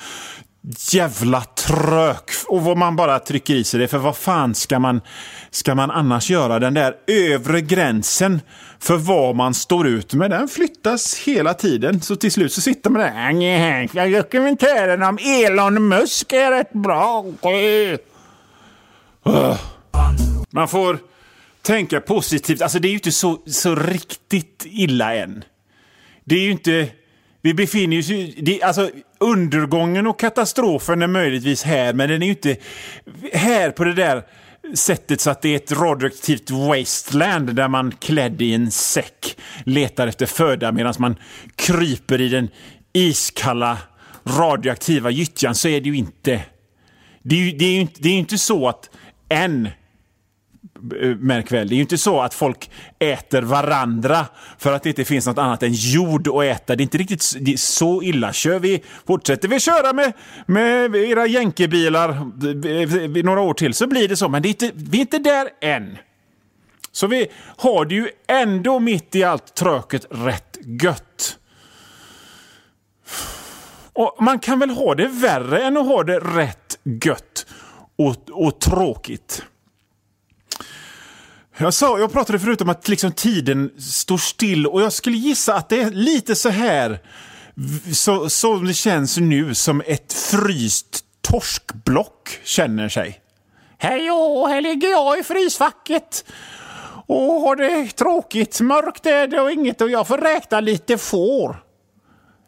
jävla 0.92 1.40
trök. 1.40 2.30
Och 2.48 2.62
vad 2.62 2.76
man 2.76 2.96
bara 2.96 3.18
trycker 3.18 3.54
i 3.54 3.64
sig 3.64 3.80
det. 3.80 3.88
För 3.88 3.98
vad 3.98 4.16
fan 4.16 4.54
ska 4.54 4.78
man, 4.78 5.00
ska 5.50 5.74
man 5.74 5.90
annars 5.90 6.30
göra? 6.30 6.58
Den 6.58 6.74
där 6.74 6.94
övre 7.06 7.60
gränsen 7.60 8.40
för 8.78 8.96
vad 8.96 9.36
man 9.36 9.54
står 9.54 9.86
ut 9.86 10.14
med, 10.14 10.30
den 10.30 10.48
flyttas 10.48 11.18
hela 11.18 11.54
tiden. 11.54 12.00
Så 12.00 12.16
till 12.16 12.32
slut 12.32 12.52
så 12.52 12.60
sitter 12.60 12.90
man 12.90 13.02
där. 13.02 14.16
Dokumentären 14.16 15.02
om 15.02 15.18
Elon 15.22 15.88
Musk 15.88 16.32
är 16.32 16.50
rätt 16.50 16.72
bra. 16.72 17.24
Man 20.50 20.68
får 20.68 20.98
tänka 21.62 22.00
positivt. 22.00 22.62
Alltså 22.62 22.78
det 22.78 22.88
är 22.88 22.90
ju 22.90 22.96
inte 22.96 23.12
så, 23.12 23.38
så 23.46 23.74
riktigt 23.74 24.66
illa 24.66 25.14
än. 25.14 25.44
Det 26.24 26.34
är 26.34 26.40
ju 26.40 26.50
inte 26.50 26.88
vi 27.42 27.54
befinner 27.54 27.99
oss 27.99 28.09
ju... 28.09 28.61
Alltså, 28.62 28.90
undergången 29.18 30.06
och 30.06 30.20
katastrofen 30.20 31.02
är 31.02 31.06
möjligtvis 31.06 31.62
här, 31.62 31.92
men 31.92 32.09
den 32.09 32.23
är 32.23 32.26
ju 32.26 32.32
inte 32.32 32.56
här 33.32 33.70
på 33.70 33.85
det 33.85 33.94
där 33.94 34.23
sättet 34.75 35.20
så 35.20 35.30
att 35.30 35.42
det 35.42 35.49
är 35.49 35.56
ett 35.56 35.73
radioaktivt 35.73 36.50
wasteland 36.50 37.54
där 37.54 37.68
man 37.68 37.92
klädd 37.92 38.42
i 38.42 38.54
en 38.54 38.70
säck 38.70 39.37
letar 39.64 40.06
efter 40.06 40.26
föda 40.26 40.73
medan 40.73 40.94
man 40.99 41.16
kryper 41.56 42.20
i 42.20 42.28
den 42.28 42.49
iskalla 42.92 43.78
radioaktiva 44.25 45.11
gyttjan 45.11 45.54
så 45.54 45.68
är 45.68 45.80
det 45.80 45.88
ju 45.88 45.97
inte. 45.97 46.42
Det 47.23 47.35
är 47.35 47.40
ju, 47.40 47.59
det 47.59 47.64
är 47.64 47.73
ju 47.73 47.80
inte, 47.80 48.02
det 48.02 48.09
är 48.09 48.18
inte 48.18 48.38
så 48.38 48.68
att 48.68 48.90
en 49.28 49.68
Eh, 51.02 51.16
märk 51.16 51.52
väl, 51.52 51.68
det 51.68 51.75
är 51.75 51.76
ju 51.76 51.82
inte 51.82 51.99
så 51.99 52.20
att 52.20 52.34
folk 52.34 52.70
äter 52.99 53.42
varandra 53.42 54.26
för 54.58 54.72
att 54.72 54.82
det 54.82 54.88
inte 54.88 55.04
finns 55.04 55.26
något 55.26 55.38
annat 55.38 55.62
än 55.62 55.72
jord 55.72 56.28
att 56.28 56.44
äta. 56.44 56.76
Det 56.76 56.80
är 56.80 56.82
inte 56.82 56.99
riktigt 56.99 57.20
är 57.49 57.56
så 57.56 58.02
illa. 58.02 58.32
Kör 58.32 58.58
vi, 58.58 58.82
fortsätter 59.06 59.49
vi 59.49 59.60
köra 59.60 59.92
med, 59.92 60.12
med 60.46 60.96
era 60.96 61.26
jänkebilar 61.26 62.08
eh, 62.08 62.94
eh, 62.94 63.25
några 63.25 63.40
år 63.40 63.54
till 63.54 63.75
så 63.75 63.87
blir 63.87 64.08
det 64.08 64.16
så, 64.16 64.28
men 64.28 64.42
det 64.42 64.49
är 64.49 64.50
inte, 64.50 64.70
vi 64.75 64.99
är 64.99 65.00
inte 65.00 65.18
där 65.18 65.49
än. 65.60 65.99
Så 66.92 67.06
vi 67.06 67.26
har 67.56 67.84
det 67.84 67.94
ju 67.94 68.08
ändå 68.28 68.78
mitt 68.78 69.14
i 69.14 69.25
allt 69.25 69.54
tröket 69.54 70.06
rätt 70.10 70.58
gött. 70.82 71.38
Och 73.92 74.16
man 74.18 74.38
kan 74.38 74.58
väl 74.58 74.70
ha 74.70 74.94
det 74.94 75.08
värre 75.08 75.62
än 75.62 75.76
att 75.76 75.87
ha 75.87 76.02
det 76.02 76.18
rätt 76.18 76.78
gött 77.04 77.46
och, 77.96 78.16
och 78.30 78.60
tråkigt. 78.60 79.42
Jag, 81.59 81.75
sa, 81.75 81.99
jag 81.99 82.12
pratade 82.12 82.38
förut 82.38 82.61
om 82.61 82.69
att 82.69 82.88
liksom 82.88 83.12
tiden 83.12 83.71
står 83.78 84.19
still 84.19 84.66
och 84.66 84.83
jag 84.83 84.92
skulle 84.92 85.16
gissa 85.16 85.54
att 85.54 85.69
det 85.69 85.80
är 85.80 85.90
lite 85.90 86.35
så 86.35 86.49
här 86.49 86.99
så, 87.92 88.28
som 88.28 88.64
det 88.64 88.75
känns 88.75 89.19
nu 89.19 89.54
som 89.54 89.83
ett 89.87 90.12
fryst 90.12 91.04
torskblock 91.21 92.40
känner 92.45 92.88
sig. 92.88 93.21
Hej 93.78 94.11
och 94.11 94.49
här 94.49 94.61
ligger 94.61 94.88
jag 94.88 95.19
i 95.19 95.23
frysfacket 95.23 96.25
och 97.07 97.40
har 97.40 97.57
det 97.57 97.87
tråkigt. 97.87 98.61
Mörkt 98.61 99.07
är 99.07 99.26
det 99.26 99.40
och 99.40 99.50
inget 99.50 99.80
och 99.80 99.90
jag 99.90 100.07
får 100.07 100.19
räkna 100.19 100.61
lite 100.61 100.99
får. 100.99 101.62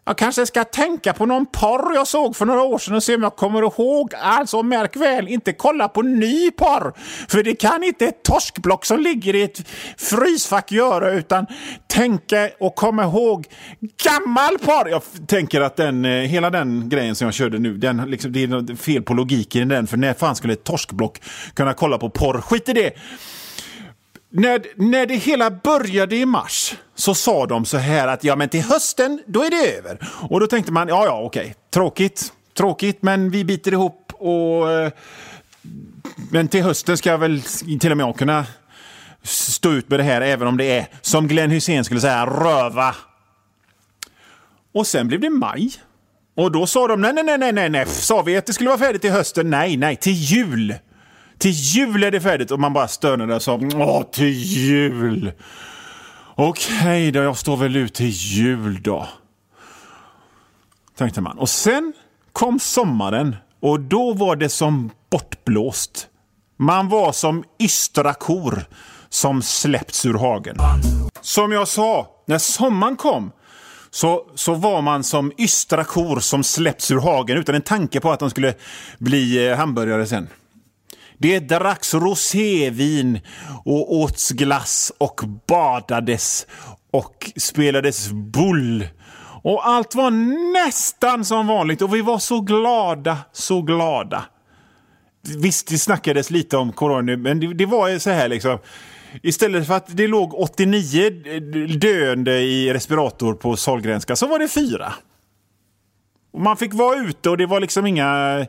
Jag 0.04 0.18
kanske 0.18 0.46
ska 0.46 0.64
tänka 0.64 1.12
på 1.12 1.26
någon 1.26 1.46
porr 1.46 1.94
jag 1.94 2.06
såg 2.06 2.36
för 2.36 2.46
några 2.46 2.62
år 2.62 2.78
sedan 2.78 2.94
och 2.94 3.02
se 3.02 3.14
om 3.14 3.22
jag 3.22 3.36
kommer 3.36 3.62
ihåg. 3.62 4.14
Alltså 4.14 4.62
märk 4.62 4.96
väl, 4.96 5.28
inte 5.28 5.52
kolla 5.52 5.88
på 5.88 6.02
ny 6.02 6.50
porr. 6.50 6.92
För 7.28 7.42
det 7.42 7.54
kan 7.54 7.84
inte 7.84 8.06
ett 8.06 8.22
torskblock 8.22 8.84
som 8.84 9.00
ligger 9.00 9.34
i 9.34 9.42
ett 9.42 9.68
frysfack 9.96 10.72
göra 10.72 11.10
utan 11.10 11.46
tänka 11.86 12.50
och 12.60 12.74
komma 12.74 13.04
ihåg 13.04 13.46
gammal 14.04 14.58
porr. 14.58 14.88
Jag 14.88 15.02
tänker 15.26 15.60
att 15.60 15.76
den, 15.76 16.04
eh, 16.04 16.10
hela 16.10 16.50
den 16.50 16.88
grejen 16.88 17.14
som 17.14 17.24
jag 17.24 17.34
körde 17.34 17.58
nu, 17.58 17.76
den, 17.76 17.96
liksom, 17.96 18.32
det 18.32 18.42
är 18.42 18.76
fel 18.76 19.02
på 19.02 19.14
logiken 19.14 19.62
i 19.62 19.74
den. 19.74 19.86
För 19.86 19.96
när 19.96 20.14
fan 20.14 20.36
skulle 20.36 20.52
ett 20.52 20.64
torskblock 20.64 21.20
kunna 21.54 21.74
kolla 21.74 21.98
på 21.98 22.10
porr? 22.10 22.40
Skit 22.40 22.68
i 22.68 22.72
det. 22.72 22.92
När, 24.34 24.62
när 24.76 25.06
det 25.06 25.14
hela 25.14 25.50
började 25.50 26.16
i 26.16 26.26
mars 26.26 26.74
så 26.94 27.14
sa 27.14 27.46
de 27.46 27.64
så 27.64 27.76
här 27.76 28.08
att 28.08 28.24
ja 28.24 28.36
men 28.36 28.48
till 28.48 28.62
hösten 28.62 29.22
då 29.26 29.42
är 29.42 29.50
det 29.50 29.76
över. 29.78 29.98
Och 30.28 30.40
då 30.40 30.46
tänkte 30.46 30.72
man 30.72 30.88
ja 30.88 31.06
ja 31.06 31.22
okej, 31.22 31.54
tråkigt, 31.70 32.32
tråkigt 32.54 33.02
men 33.02 33.30
vi 33.30 33.44
biter 33.44 33.72
ihop 33.72 34.12
och 34.12 34.70
eh, 34.70 34.92
men 36.30 36.48
till 36.48 36.62
hösten 36.62 36.98
ska 36.98 37.16
väl 37.16 37.42
till 37.80 37.90
och 37.90 37.96
med 37.96 38.06
jag 38.06 38.16
kunna 38.16 38.46
stå 39.22 39.72
ut 39.72 39.90
med 39.90 39.98
det 39.98 40.04
här 40.04 40.20
även 40.20 40.48
om 40.48 40.56
det 40.56 40.78
är 40.78 40.86
som 41.00 41.28
Glenn 41.28 41.50
Hussein 41.50 41.84
skulle 41.84 42.00
säga 42.00 42.26
röva. 42.26 42.94
Och 44.74 44.86
sen 44.86 45.08
blev 45.08 45.20
det 45.20 45.30
maj. 45.30 45.72
Och 46.34 46.52
då 46.52 46.66
sa 46.66 46.86
de 46.86 47.00
nej, 47.00 47.12
nej, 47.12 47.38
nej, 47.38 47.52
nej, 47.52 47.70
nej, 47.70 47.86
sa 47.86 48.22
vi 48.22 48.36
att 48.36 48.46
det 48.46 48.52
skulle 48.52 48.68
vara 48.68 48.78
färdigt 48.78 49.02
till 49.02 49.12
hösten? 49.12 49.50
Nej, 49.50 49.76
nej, 49.76 49.96
till 49.96 50.12
jul. 50.12 50.74
Till 51.42 51.50
jul 51.50 52.02
är 52.02 52.10
det 52.10 52.20
färdigt 52.20 52.50
och 52.50 52.60
man 52.60 52.72
bara 52.72 52.88
stönade 52.88 53.34
och 53.34 53.42
sa 53.42 53.60
åh, 53.74 54.02
till 54.02 54.32
jul. 54.32 55.32
Okej 56.34 56.78
okay, 56.78 57.10
då, 57.10 57.20
jag 57.20 57.36
står 57.36 57.56
väl 57.56 57.76
ut 57.76 57.94
till 57.94 58.10
jul 58.10 58.82
då. 58.82 59.08
Tänkte 60.96 61.20
man. 61.20 61.38
Och 61.38 61.48
sen 61.48 61.92
kom 62.32 62.60
sommaren 62.60 63.36
och 63.60 63.80
då 63.80 64.12
var 64.12 64.36
det 64.36 64.48
som 64.48 64.90
bortblåst. 65.10 66.08
Man 66.56 66.88
var 66.88 67.12
som 67.12 67.44
ystra 67.58 68.14
kor 68.14 68.64
som 69.08 69.42
släppts 69.42 70.06
ur 70.06 70.14
hagen. 70.14 70.56
Som 71.20 71.52
jag 71.52 71.68
sa, 71.68 72.06
när 72.26 72.38
sommaren 72.38 72.96
kom 72.96 73.32
så, 73.90 74.30
så 74.34 74.54
var 74.54 74.82
man 74.82 75.04
som 75.04 75.32
ystra 75.38 75.84
kor 75.84 76.20
som 76.20 76.44
släppts 76.44 76.90
ur 76.90 77.00
hagen 77.00 77.38
utan 77.38 77.54
en 77.54 77.62
tanke 77.62 78.00
på 78.00 78.12
att 78.12 78.20
de 78.20 78.30
skulle 78.30 78.54
bli 78.98 79.48
eh, 79.48 79.56
hamburgare 79.56 80.06
sen. 80.06 80.28
Det 81.22 81.38
dracks 81.38 81.94
rosévin 81.94 83.20
och 83.64 83.94
åts 83.94 84.30
glass 84.30 84.92
och 84.98 85.20
badades 85.46 86.46
och 86.90 87.32
spelades 87.36 88.10
bull. 88.10 88.88
Och 89.42 89.68
allt 89.68 89.94
var 89.94 90.10
nästan 90.52 91.24
som 91.24 91.46
vanligt 91.46 91.82
och 91.82 91.94
vi 91.94 92.00
var 92.00 92.18
så 92.18 92.40
glada, 92.40 93.18
så 93.32 93.62
glada. 93.62 94.24
Visst, 95.38 95.68
det 95.68 95.78
snackades 95.78 96.30
lite 96.30 96.56
om 96.56 96.72
corona, 96.72 97.16
men 97.16 97.40
det, 97.40 97.54
det 97.54 97.66
var 97.66 97.98
så 97.98 98.10
här 98.10 98.28
liksom. 98.28 98.58
Istället 99.22 99.66
för 99.66 99.74
att 99.74 99.96
det 99.96 100.06
låg 100.06 100.34
89 100.34 101.10
döende 101.78 102.40
i 102.40 102.72
respirator 102.72 103.34
på 103.34 103.56
Sahlgrenska 103.56 104.16
så 104.16 104.26
var 104.26 104.38
det 104.38 104.48
fyra. 104.48 104.92
Och 106.32 106.40
man 106.40 106.56
fick 106.56 106.74
vara 106.74 106.96
ute 106.96 107.30
och 107.30 107.36
det 107.36 107.46
var 107.46 107.60
liksom 107.60 107.86
inga 107.86 108.46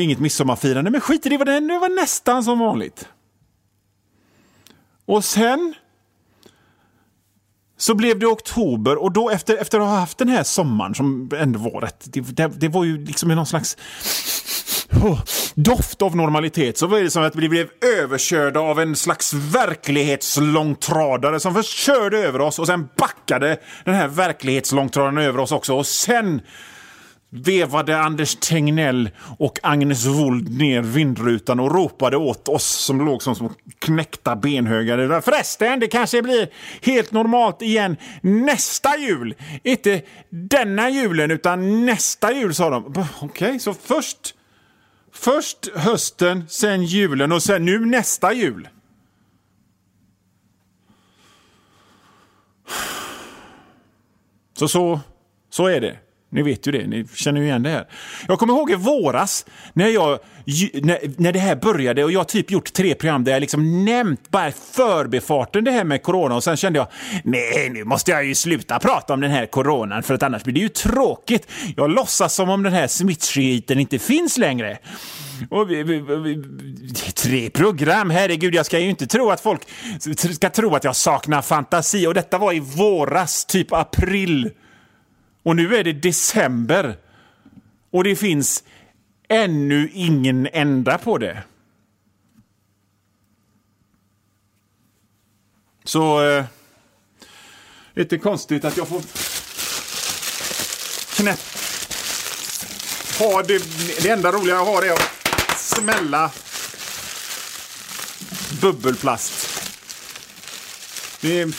inget 0.00 0.18
midsommarfirande, 0.18 0.90
men 0.90 1.00
skit 1.00 1.26
i 1.26 1.28
det, 1.28 1.36
var, 1.36 1.44
det 1.44 1.78
var 1.78 1.88
nästan 1.88 2.44
som 2.44 2.58
vanligt. 2.58 3.08
Och 5.06 5.24
sen 5.24 5.74
så 7.76 7.94
blev 7.94 8.18
det 8.18 8.26
oktober 8.26 8.96
och 8.96 9.12
då 9.12 9.30
efter, 9.30 9.56
efter 9.56 9.80
att 9.80 9.86
ha 9.86 9.98
haft 9.98 10.18
den 10.18 10.28
här 10.28 10.42
sommaren 10.42 10.94
som 10.94 11.30
ändå 11.36 11.58
var 11.58 11.80
rätt, 11.80 12.04
det, 12.04 12.20
det, 12.20 12.48
det 12.48 12.68
var 12.68 12.84
ju 12.84 13.04
liksom 13.04 13.28
någon 13.28 13.46
slags 13.46 13.76
oh, 15.02 15.20
doft 15.54 16.02
av 16.02 16.16
normalitet 16.16 16.78
så 16.78 16.86
var 16.86 17.00
det 17.00 17.10
som 17.10 17.22
att 17.22 17.36
vi 17.36 17.48
blev 17.48 17.68
överkörda 18.00 18.60
av 18.60 18.80
en 18.80 18.96
slags 18.96 19.32
verklighetslångtradare 19.32 21.40
som 21.40 21.54
först 21.54 21.78
körde 21.78 22.18
över 22.18 22.40
oss 22.40 22.58
och 22.58 22.66
sen 22.66 22.88
backade 22.96 23.56
den 23.84 23.94
här 23.94 24.08
verklighetslångtradaren 24.08 25.18
över 25.18 25.38
oss 25.38 25.52
också 25.52 25.74
och 25.74 25.86
sen 25.86 26.40
vevade 27.34 27.98
Anders 27.98 28.36
Tegnell 28.36 29.10
och 29.38 29.58
Agnes 29.62 30.06
Wold 30.06 30.58
ner 30.58 30.82
vindrutan 30.82 31.60
och 31.60 31.74
ropade 31.74 32.16
åt 32.16 32.48
oss 32.48 32.66
som 32.66 33.06
låg 33.06 33.22
som 33.22 33.34
små 33.34 33.52
knäckta 33.78 34.36
benhögar. 34.36 35.20
Förresten, 35.20 35.80
det 35.80 35.86
kanske 35.86 36.22
blir 36.22 36.48
helt 36.82 37.12
normalt 37.12 37.62
igen 37.62 37.96
nästa 38.22 38.98
jul. 38.98 39.34
Inte 39.62 40.02
denna 40.30 40.90
julen, 40.90 41.30
utan 41.30 41.86
nästa 41.86 42.32
jul, 42.32 42.54
sa 42.54 42.70
de. 42.70 42.84
Okej, 42.86 43.28
okay, 43.28 43.58
så 43.58 43.74
först, 43.74 44.34
först 45.12 45.68
hösten, 45.74 46.44
sen 46.48 46.84
julen 46.84 47.32
och 47.32 47.42
sen 47.42 47.64
nu 47.64 47.86
nästa 47.86 48.32
jul. 48.32 48.68
Så, 54.58 54.68
så, 54.68 55.00
så 55.50 55.66
är 55.66 55.80
det. 55.80 56.03
Ni 56.34 56.42
vet 56.42 56.66
ju 56.66 56.72
det, 56.72 56.86
ni 56.86 57.06
känner 57.14 57.40
ju 57.40 57.46
igen 57.46 57.62
det 57.62 57.70
här. 57.70 57.86
Jag 58.28 58.38
kommer 58.38 58.54
ihåg 58.54 58.70
i 58.70 58.74
våras 58.74 59.46
när, 59.72 59.88
jag, 59.88 60.18
när, 60.82 61.20
när 61.22 61.32
det 61.32 61.38
här 61.38 61.56
började 61.56 62.04
och 62.04 62.12
jag 62.12 62.28
typ 62.28 62.50
gjort 62.50 62.72
tre 62.72 62.94
program 62.94 63.24
där 63.24 63.32
jag 63.32 63.40
liksom 63.40 63.84
nämnt 63.84 64.30
bara 64.30 64.52
förbifarten 64.52 65.64
det 65.64 65.70
här 65.70 65.84
med 65.84 66.02
corona 66.02 66.34
och 66.34 66.44
sen 66.44 66.56
kände 66.56 66.78
jag 66.78 66.88
nej, 67.24 67.70
nu 67.70 67.84
måste 67.84 68.10
jag 68.10 68.24
ju 68.24 68.34
sluta 68.34 68.78
prata 68.78 69.14
om 69.14 69.20
den 69.20 69.30
här 69.30 69.46
coronan 69.46 70.02
för 70.02 70.14
att 70.14 70.22
annars 70.22 70.44
blir 70.44 70.54
det 70.54 70.60
ju 70.60 70.68
tråkigt. 70.68 71.50
Jag 71.76 71.90
låtsas 71.90 72.34
som 72.34 72.50
om 72.50 72.62
den 72.62 72.72
här 72.72 72.86
smittskiten 72.86 73.80
inte 73.80 73.98
finns 73.98 74.38
längre. 74.38 74.78
Och 75.50 75.70
vi, 75.70 75.82
vi, 75.82 76.00
vi, 76.00 76.42
tre 77.14 77.50
program, 77.50 78.10
herregud, 78.10 78.54
jag 78.54 78.66
ska 78.66 78.78
ju 78.78 78.90
inte 78.90 79.06
tro 79.06 79.30
att 79.30 79.40
folk 79.40 79.60
ska 80.34 80.50
tro 80.50 80.74
att 80.74 80.84
jag 80.84 80.96
saknar 80.96 81.42
fantasi. 81.42 82.06
Och 82.06 82.14
detta 82.14 82.38
var 82.38 82.52
i 82.52 82.60
våras, 82.60 83.44
typ 83.44 83.72
april. 83.72 84.50
Och 85.44 85.56
nu 85.56 85.76
är 85.76 85.84
det 85.84 85.92
december. 85.92 86.96
Och 87.90 88.04
det 88.04 88.16
finns 88.16 88.64
ännu 89.28 89.90
ingen 89.92 90.48
ända 90.52 90.98
på 90.98 91.18
det. 91.18 91.42
Så... 95.84 96.24
Eh, 96.24 96.44
lite 97.94 98.18
konstigt 98.18 98.64
att 98.64 98.76
jag 98.76 98.88
får 98.88 99.02
knäpp... 101.16 101.40
Ha 103.18 103.42
det, 103.42 103.62
det 104.02 104.08
enda 104.08 104.32
roliga 104.32 104.54
jag 104.54 104.64
har 104.64 104.82
är 104.82 104.92
att 104.92 105.10
smälla 105.56 106.30
bubbelplast. 108.60 109.50
Det 111.20 111.54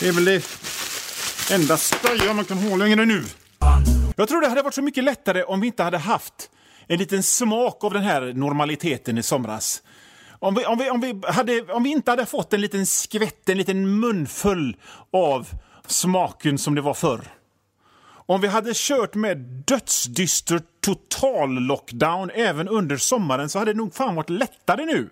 det 0.00 0.08
är 0.08 0.12
väl 0.12 0.24
det 0.24 0.63
enda 1.52 1.76
stöja 1.76 2.34
man 2.34 2.44
kan 2.44 2.58
ha 2.58 2.76
längre 2.76 3.04
nu. 3.04 3.24
Jag 4.16 4.28
tror 4.28 4.40
det 4.40 4.48
hade 4.48 4.62
varit 4.62 4.74
så 4.74 4.82
mycket 4.82 5.04
lättare 5.04 5.42
om 5.42 5.60
vi 5.60 5.66
inte 5.66 5.82
hade 5.82 5.98
haft 5.98 6.50
en 6.86 6.98
liten 6.98 7.22
smak 7.22 7.84
av 7.84 7.92
den 7.92 8.02
här 8.02 8.32
normaliteten 8.34 9.18
i 9.18 9.22
somras. 9.22 9.82
Om 10.38 10.54
vi, 10.54 10.66
om 10.66 10.78
vi, 10.78 10.90
om 10.90 11.00
vi, 11.00 11.20
hade, 11.26 11.62
om 11.62 11.82
vi 11.82 11.90
inte 11.90 12.10
hade 12.10 12.26
fått 12.26 12.52
en 12.52 12.60
liten 12.60 12.86
skvätt, 12.86 13.48
en 13.48 13.58
liten 13.58 14.00
munfull 14.00 14.76
av 15.12 15.48
smaken 15.86 16.58
som 16.58 16.74
det 16.74 16.80
var 16.80 16.94
förr. 16.94 17.20
Om 18.26 18.40
vi 18.40 18.48
hade 18.48 18.72
kört 18.74 19.14
med 19.14 19.38
dödsdyster 19.66 20.60
total 20.84 21.50
lockdown 21.50 22.30
även 22.34 22.68
under 22.68 22.96
sommaren 22.96 23.48
så 23.48 23.58
hade 23.58 23.72
det 23.72 23.76
nog 23.76 23.94
fan 23.94 24.14
varit 24.14 24.30
lättare 24.30 24.84
nu. 24.84 25.10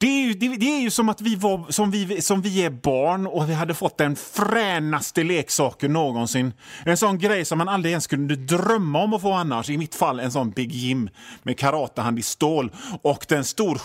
Det 0.00 0.06
är, 0.06 0.26
ju, 0.26 0.34
det, 0.34 0.48
det 0.48 0.66
är 0.66 0.80
ju 0.80 0.90
som 0.90 1.08
att 1.08 1.20
vi, 1.20 1.36
var, 1.36 1.66
som, 1.70 1.90
vi, 1.90 2.22
som 2.22 2.42
vi 2.42 2.64
är 2.64 2.70
barn 2.70 3.26
och 3.26 3.50
vi 3.50 3.54
hade 3.54 3.74
fått 3.74 3.98
den 3.98 4.16
fränaste 4.16 5.24
leksaken 5.24 5.92
någonsin. 5.92 6.52
En 6.84 6.96
sån 6.96 7.18
grej 7.18 7.44
som 7.44 7.58
man 7.58 7.68
aldrig 7.68 7.92
ens 7.92 8.06
kunde 8.06 8.36
drömma 8.36 9.02
om 9.02 9.14
att 9.14 9.22
få 9.22 9.32
annars. 9.32 9.70
I 9.70 9.78
mitt 9.78 9.94
fall 9.94 10.20
en 10.20 10.32
sån 10.32 10.50
Big 10.50 10.72
Jim 10.72 11.10
med 11.42 11.58
karatehand 11.58 12.18
i 12.18 12.22
stål 12.22 12.72
och 13.02 13.26
den 13.28 13.44
stor, 13.44 13.80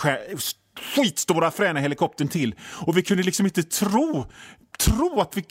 skitstora 0.96 1.52
fräna 1.52 1.80
helikoptern 1.80 2.28
till. 2.28 2.56
Och 2.62 2.98
vi 2.98 3.02
kunde 3.02 3.24
liksom 3.24 3.46
inte 3.46 3.64
tro, 3.64 4.26
tro 4.80 5.20
att 5.20 5.38
vi... 5.38 5.46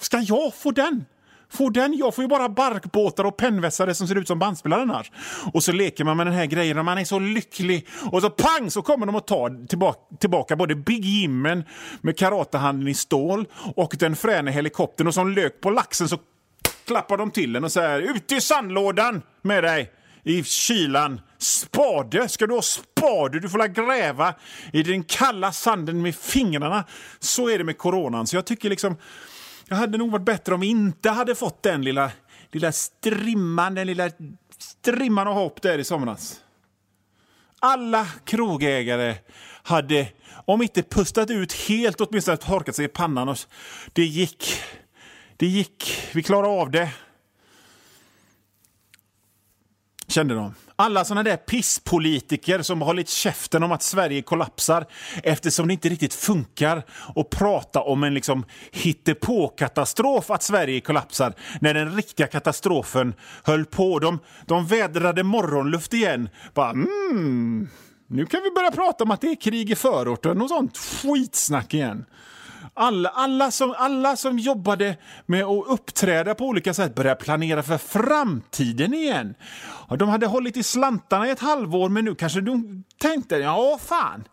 Ska 0.00 0.18
jag 0.18 0.54
få 0.54 0.70
den? 0.70 1.04
Får 1.52 1.70
den? 1.70 1.96
Jag 1.96 2.14
får 2.14 2.24
ju 2.24 2.28
bara 2.28 2.48
barkbåtar 2.48 3.24
och 3.24 3.36
pennvässare 3.36 3.94
som 3.94 4.08
ser 4.08 4.18
ut 4.18 4.28
som 4.28 4.38
bandspelare 4.38 4.82
annars. 4.82 5.10
Och 5.52 5.62
så 5.62 5.72
leker 5.72 6.04
man 6.04 6.16
med 6.16 6.26
den 6.26 6.34
här 6.34 6.46
grejen 6.46 6.78
och 6.78 6.84
man 6.84 6.98
är 6.98 7.04
så 7.04 7.18
lycklig. 7.18 7.88
Och 8.10 8.22
så 8.22 8.30
pang 8.30 8.70
så 8.70 8.82
kommer 8.82 9.06
de 9.06 9.14
att 9.14 9.26
ta 9.26 9.50
tillbaka, 9.68 10.16
tillbaka 10.20 10.56
både 10.56 10.74
Big 10.74 11.04
Jimmen 11.04 11.64
med 12.00 12.18
karatehanden 12.18 12.88
i 12.88 12.94
stål 12.94 13.46
och 13.76 13.96
den 13.98 14.16
fräna 14.16 14.50
helikoptern 14.50 15.06
och 15.06 15.14
som 15.14 15.32
lök 15.32 15.60
på 15.60 15.70
laxen 15.70 16.08
så 16.08 16.18
klappar 16.86 17.16
de 17.16 17.30
till 17.30 17.52
den 17.52 17.64
och 17.64 17.72
säger 17.72 18.00
ut 18.00 18.32
i 18.32 18.40
sandlådan 18.40 19.22
med 19.42 19.64
dig 19.64 19.90
i 20.24 20.44
kylan. 20.44 21.20
Spade! 21.38 22.28
Ska 22.28 22.46
du 22.46 22.54
ha 22.54 22.62
spade? 22.62 23.40
Du 23.40 23.48
får 23.48 23.68
gräva 23.68 24.34
i 24.72 24.82
den 24.82 25.04
kalla 25.04 25.52
sanden 25.52 26.02
med 26.02 26.14
fingrarna. 26.14 26.84
Så 27.18 27.48
är 27.48 27.58
det 27.58 27.64
med 27.64 27.78
coronan. 27.78 28.26
Så 28.26 28.36
jag 28.36 28.46
tycker 28.46 28.70
liksom 28.70 28.96
det 29.72 29.76
hade 29.76 29.98
nog 29.98 30.10
varit 30.10 30.24
bättre 30.24 30.54
om 30.54 30.60
vi 30.60 30.66
inte 30.66 31.10
hade 31.10 31.34
fått 31.34 31.62
den 31.62 31.82
lilla, 31.82 32.10
lilla 32.50 32.72
strimman, 32.72 33.74
den 33.74 33.86
lilla 33.86 34.10
strimman 34.58 35.28
av 35.28 35.34
hopp 35.34 35.62
där 35.62 35.78
i 35.78 35.84
somras. 35.84 36.40
Alla 37.60 38.06
krogägare 38.24 39.14
hade, 39.62 40.08
om 40.44 40.62
inte 40.62 40.82
pustat 40.82 41.30
ut 41.30 41.52
helt, 41.52 42.00
åtminstone 42.00 42.36
torkat 42.36 42.76
sig 42.76 42.84
i 42.84 42.88
pannan. 42.88 43.28
Och 43.28 43.38
det 43.92 44.04
gick. 44.04 44.54
Det 45.36 45.46
gick. 45.46 46.08
Vi 46.12 46.22
klarade 46.22 46.48
av 46.48 46.70
det. 46.70 46.90
Kände 50.12 50.34
de. 50.34 50.54
Alla 50.76 51.04
såna 51.04 51.22
där 51.22 51.36
pisspolitiker 51.36 52.62
som 52.62 52.80
har 52.80 52.86
hållit 52.86 53.08
käften 53.08 53.62
om 53.62 53.72
att 53.72 53.82
Sverige 53.82 54.22
kollapsar 54.22 54.86
eftersom 55.22 55.66
det 55.66 55.72
inte 55.72 55.88
riktigt 55.88 56.14
funkar 56.14 56.82
att 57.16 57.30
prata 57.30 57.80
om 57.80 58.04
en 58.04 58.14
liksom 58.14 58.44
hittepå-katastrof 58.72 60.30
att 60.30 60.42
Sverige 60.42 60.80
kollapsar 60.80 61.34
när 61.60 61.74
den 61.74 61.96
riktiga 61.96 62.26
katastrofen 62.26 63.14
höll 63.44 63.64
på. 63.64 63.98
De, 63.98 64.18
de 64.46 64.66
vädrade 64.66 65.22
morgonluft 65.22 65.94
igen. 65.94 66.28
Bara, 66.54 66.70
mm, 66.70 67.68
nu 68.06 68.26
kan 68.26 68.42
vi 68.42 68.50
börja 68.50 68.70
prata 68.70 69.04
om 69.04 69.10
att 69.10 69.20
det 69.20 69.30
är 69.30 69.40
krig 69.40 69.70
i 69.70 69.74
förorten 69.74 70.42
och 70.42 70.48
sånt 70.48 70.78
skitsnack 70.78 71.74
igen. 71.74 72.04
Alla, 72.74 73.08
alla, 73.08 73.50
som, 73.50 73.74
alla 73.78 74.16
som 74.16 74.38
jobbade 74.38 74.96
med 75.26 75.44
att 75.44 75.66
uppträda 75.66 76.34
på 76.34 76.46
olika 76.46 76.74
sätt 76.74 76.94
började 76.94 77.20
planera 77.20 77.62
för 77.62 77.78
framtiden 77.78 78.94
igen. 78.94 79.34
De 79.98 80.08
hade 80.08 80.26
hållit 80.26 80.56
i 80.56 80.62
slantarna 80.62 81.28
i 81.28 81.30
ett 81.30 81.40
halvår 81.40 81.88
men 81.88 82.04
nu 82.04 82.14
kanske 82.14 82.40
de 82.40 82.84
tänkte, 82.98 83.36
ja 83.36 83.78
fan, 83.82 84.24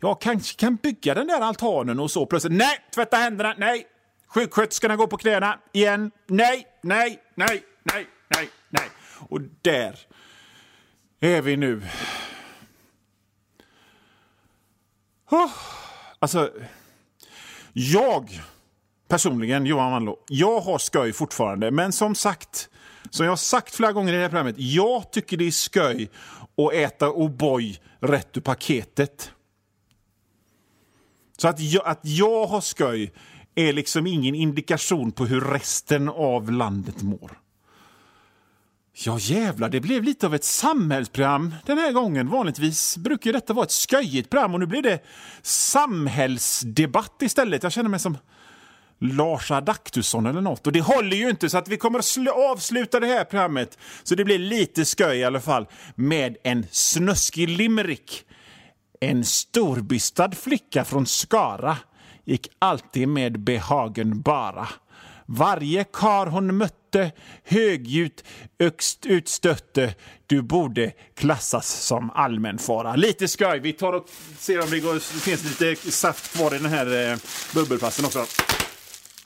jag 0.00 0.20
kanske 0.20 0.56
kan 0.56 0.76
bygga 0.76 1.14
den 1.14 1.26
där 1.26 1.40
altanen 1.40 2.00
och 2.00 2.10
så 2.10 2.26
plötsligt, 2.26 2.52
nej, 2.52 2.78
tvätta 2.94 3.16
händerna, 3.16 3.54
nej, 3.58 3.86
sjuksköterskorna 4.28 4.96
går 4.96 5.06
på 5.06 5.16
knäna 5.16 5.58
igen, 5.72 6.10
nej, 6.26 6.66
nej, 6.82 7.22
nej, 7.34 7.62
nej, 7.84 8.06
nej, 8.28 8.50
nej. 8.70 8.88
Och 9.28 9.40
där 9.62 9.98
är 11.20 11.42
vi 11.42 11.56
nu. 11.56 11.82
Oh, 15.30 15.50
alltså... 16.18 16.50
Jag 17.80 18.40
personligen, 19.08 19.66
Johan 19.66 19.90
Manlo, 19.90 20.16
jag 20.28 20.60
har 20.60 20.78
sköj 20.78 21.12
fortfarande. 21.12 21.70
Men 21.70 21.92
som 21.92 22.14
sagt, 22.14 22.68
som 23.10 23.24
jag 23.24 23.32
har 23.32 23.36
sagt 23.36 23.74
flera 23.74 23.92
gånger 23.92 24.12
i 24.12 24.16
det 24.16 24.22
här 24.22 24.28
programmet, 24.28 24.54
jag 24.58 25.12
tycker 25.12 25.36
det 25.36 25.44
är 25.44 25.70
sköj 25.70 26.10
att 26.56 26.72
äta 26.72 27.10
O'boy 27.10 27.80
rätt 28.00 28.36
ur 28.36 28.40
paketet. 28.40 29.32
Så 31.36 31.48
att 31.48 31.60
jag, 31.60 31.86
att 31.86 32.00
jag 32.02 32.46
har 32.46 32.60
sköj 32.60 33.12
är 33.54 33.72
liksom 33.72 34.06
ingen 34.06 34.34
indikation 34.34 35.12
på 35.12 35.26
hur 35.26 35.40
resten 35.40 36.08
av 36.08 36.52
landet 36.52 37.02
mår. 37.02 37.38
Ja 39.04 39.18
jävlar, 39.18 39.68
det 39.68 39.80
blev 39.80 40.04
lite 40.04 40.26
av 40.26 40.34
ett 40.34 40.44
samhällsprogram 40.44 41.54
den 41.66 41.78
här 41.78 41.92
gången. 41.92 42.28
Vanligtvis 42.28 42.96
brukar 42.96 43.32
detta 43.32 43.52
vara 43.52 43.64
ett 43.64 43.86
sköjigt 43.90 44.30
program 44.30 44.54
och 44.54 44.60
nu 44.60 44.66
blir 44.66 44.82
det 44.82 45.04
samhällsdebatt 45.42 47.22
istället. 47.22 47.62
Jag 47.62 47.72
känner 47.72 47.90
mig 47.90 48.00
som 48.00 48.18
Lars 48.98 49.50
Adaktusson 49.50 50.26
eller 50.26 50.40
något. 50.40 50.66
Och 50.66 50.72
det 50.72 50.80
håller 50.80 51.16
ju 51.16 51.30
inte 51.30 51.50
så 51.50 51.58
att 51.58 51.68
vi 51.68 51.76
kommer 51.76 51.98
att 51.98 52.28
avsluta 52.50 53.00
det 53.00 53.06
här 53.06 53.24
programmet 53.24 53.78
så 54.02 54.14
det 54.14 54.24
blir 54.24 54.38
lite 54.38 54.84
sköj 54.84 55.18
i 55.18 55.24
alla 55.24 55.40
fall 55.40 55.66
med 55.94 56.36
en 56.44 56.66
snuskig 56.70 57.48
limerick. 57.48 58.24
En 59.00 59.24
storbystad 59.24 60.32
flicka 60.32 60.84
från 60.84 61.06
Skara 61.06 61.76
gick 62.24 62.48
alltid 62.58 63.08
med 63.08 63.40
behagen 63.40 64.20
bara. 64.22 64.68
Varje 65.26 65.84
kar 65.84 66.26
hon 66.26 66.56
mötte 66.56 66.77
högljutt 67.44 68.24
högst 68.58 69.06
utstötte 69.06 69.94
du 70.26 70.42
borde 70.42 70.92
klassas 71.14 71.68
som 71.68 72.10
allmän 72.10 72.58
fara. 72.58 72.96
Lite 72.96 73.28
skoj. 73.28 73.58
Vi 73.58 73.72
tar 73.72 73.92
och 73.92 74.06
ser 74.38 74.62
om 74.62 74.70
det, 74.70 74.80
går, 74.80 74.94
det 74.94 75.00
finns 75.00 75.60
lite 75.60 75.90
saft 75.90 76.36
kvar 76.36 76.54
i 76.54 76.58
den 76.58 76.70
här 76.70 77.12
eh, 77.12 77.18
bubbelplasten 77.54 78.04
också. 78.04 78.24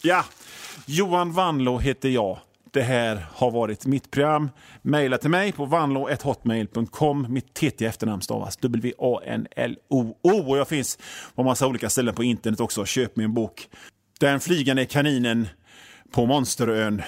Ja, 0.02 0.24
Johan 0.86 1.32
Vanlo 1.32 1.78
heter 1.78 2.08
jag. 2.08 2.38
Det 2.72 2.82
här 2.82 3.26
har 3.32 3.50
varit 3.50 3.86
mitt 3.86 4.10
program. 4.10 4.50
Maila 4.82 5.18
till 5.18 5.30
mig 5.30 5.52
på 5.52 5.64
vanlo.hotmail.com. 5.64 7.26
Mitt 7.28 7.54
TT 7.54 7.84
efternamn 7.84 8.22
stavas 8.22 8.56
W-A-N-L-O-O. 8.56 10.50
Och 10.50 10.58
jag 10.58 10.68
finns 10.68 10.98
på 11.34 11.42
massa 11.42 11.66
olika 11.66 11.90
ställen 11.90 12.14
på 12.14 12.22
internet 12.22 12.60
också. 12.60 12.84
Köp 12.84 13.16
min 13.16 13.34
bok. 13.34 13.68
Den 14.20 14.40
flygande 14.40 14.84
kaninen 14.84 15.48
på 16.12 16.26
Monsterön. 16.26 17.02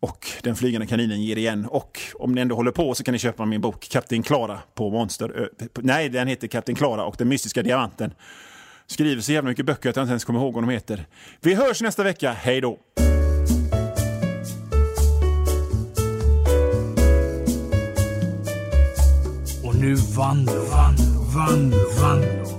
Och 0.00 0.26
Den 0.42 0.56
flygande 0.56 0.86
kaninen 0.86 1.22
ger 1.22 1.38
igen. 1.38 1.66
Och 1.66 2.00
om 2.14 2.32
ni 2.32 2.40
ändå 2.40 2.54
håller 2.54 2.70
på 2.70 2.94
så 2.94 3.04
kan 3.04 3.12
ni 3.12 3.18
köpa 3.18 3.44
min 3.44 3.60
bok 3.60 3.88
Kapten 3.88 4.22
Klara 4.22 4.58
på 4.74 4.90
Monsterö. 4.90 5.48
Nej, 5.78 6.08
den 6.08 6.28
heter 6.28 6.48
Kapten 6.48 6.74
Klara 6.74 7.04
och 7.04 7.14
den 7.18 7.28
mystiska 7.28 7.62
diamanten. 7.62 8.14
Skriver 8.86 9.22
så 9.22 9.32
jävla 9.32 9.50
mycket 9.50 9.66
böcker 9.66 9.90
att 9.90 9.96
jag 9.96 10.02
inte 10.02 10.10
ens 10.10 10.24
kommer 10.24 10.40
ihåg 10.40 10.54
vad 10.54 10.62
de 10.62 10.70
heter. 10.70 11.06
Vi 11.40 11.54
hörs 11.54 11.82
nästa 11.82 12.02
vecka. 12.02 12.32
Hej 12.32 12.60
då! 12.60 12.78
Och 19.64 19.76
nu 19.80 19.94
vann, 19.94 20.46
vann, 20.46 20.96
vann, 21.34 21.70
vann. 22.00 22.55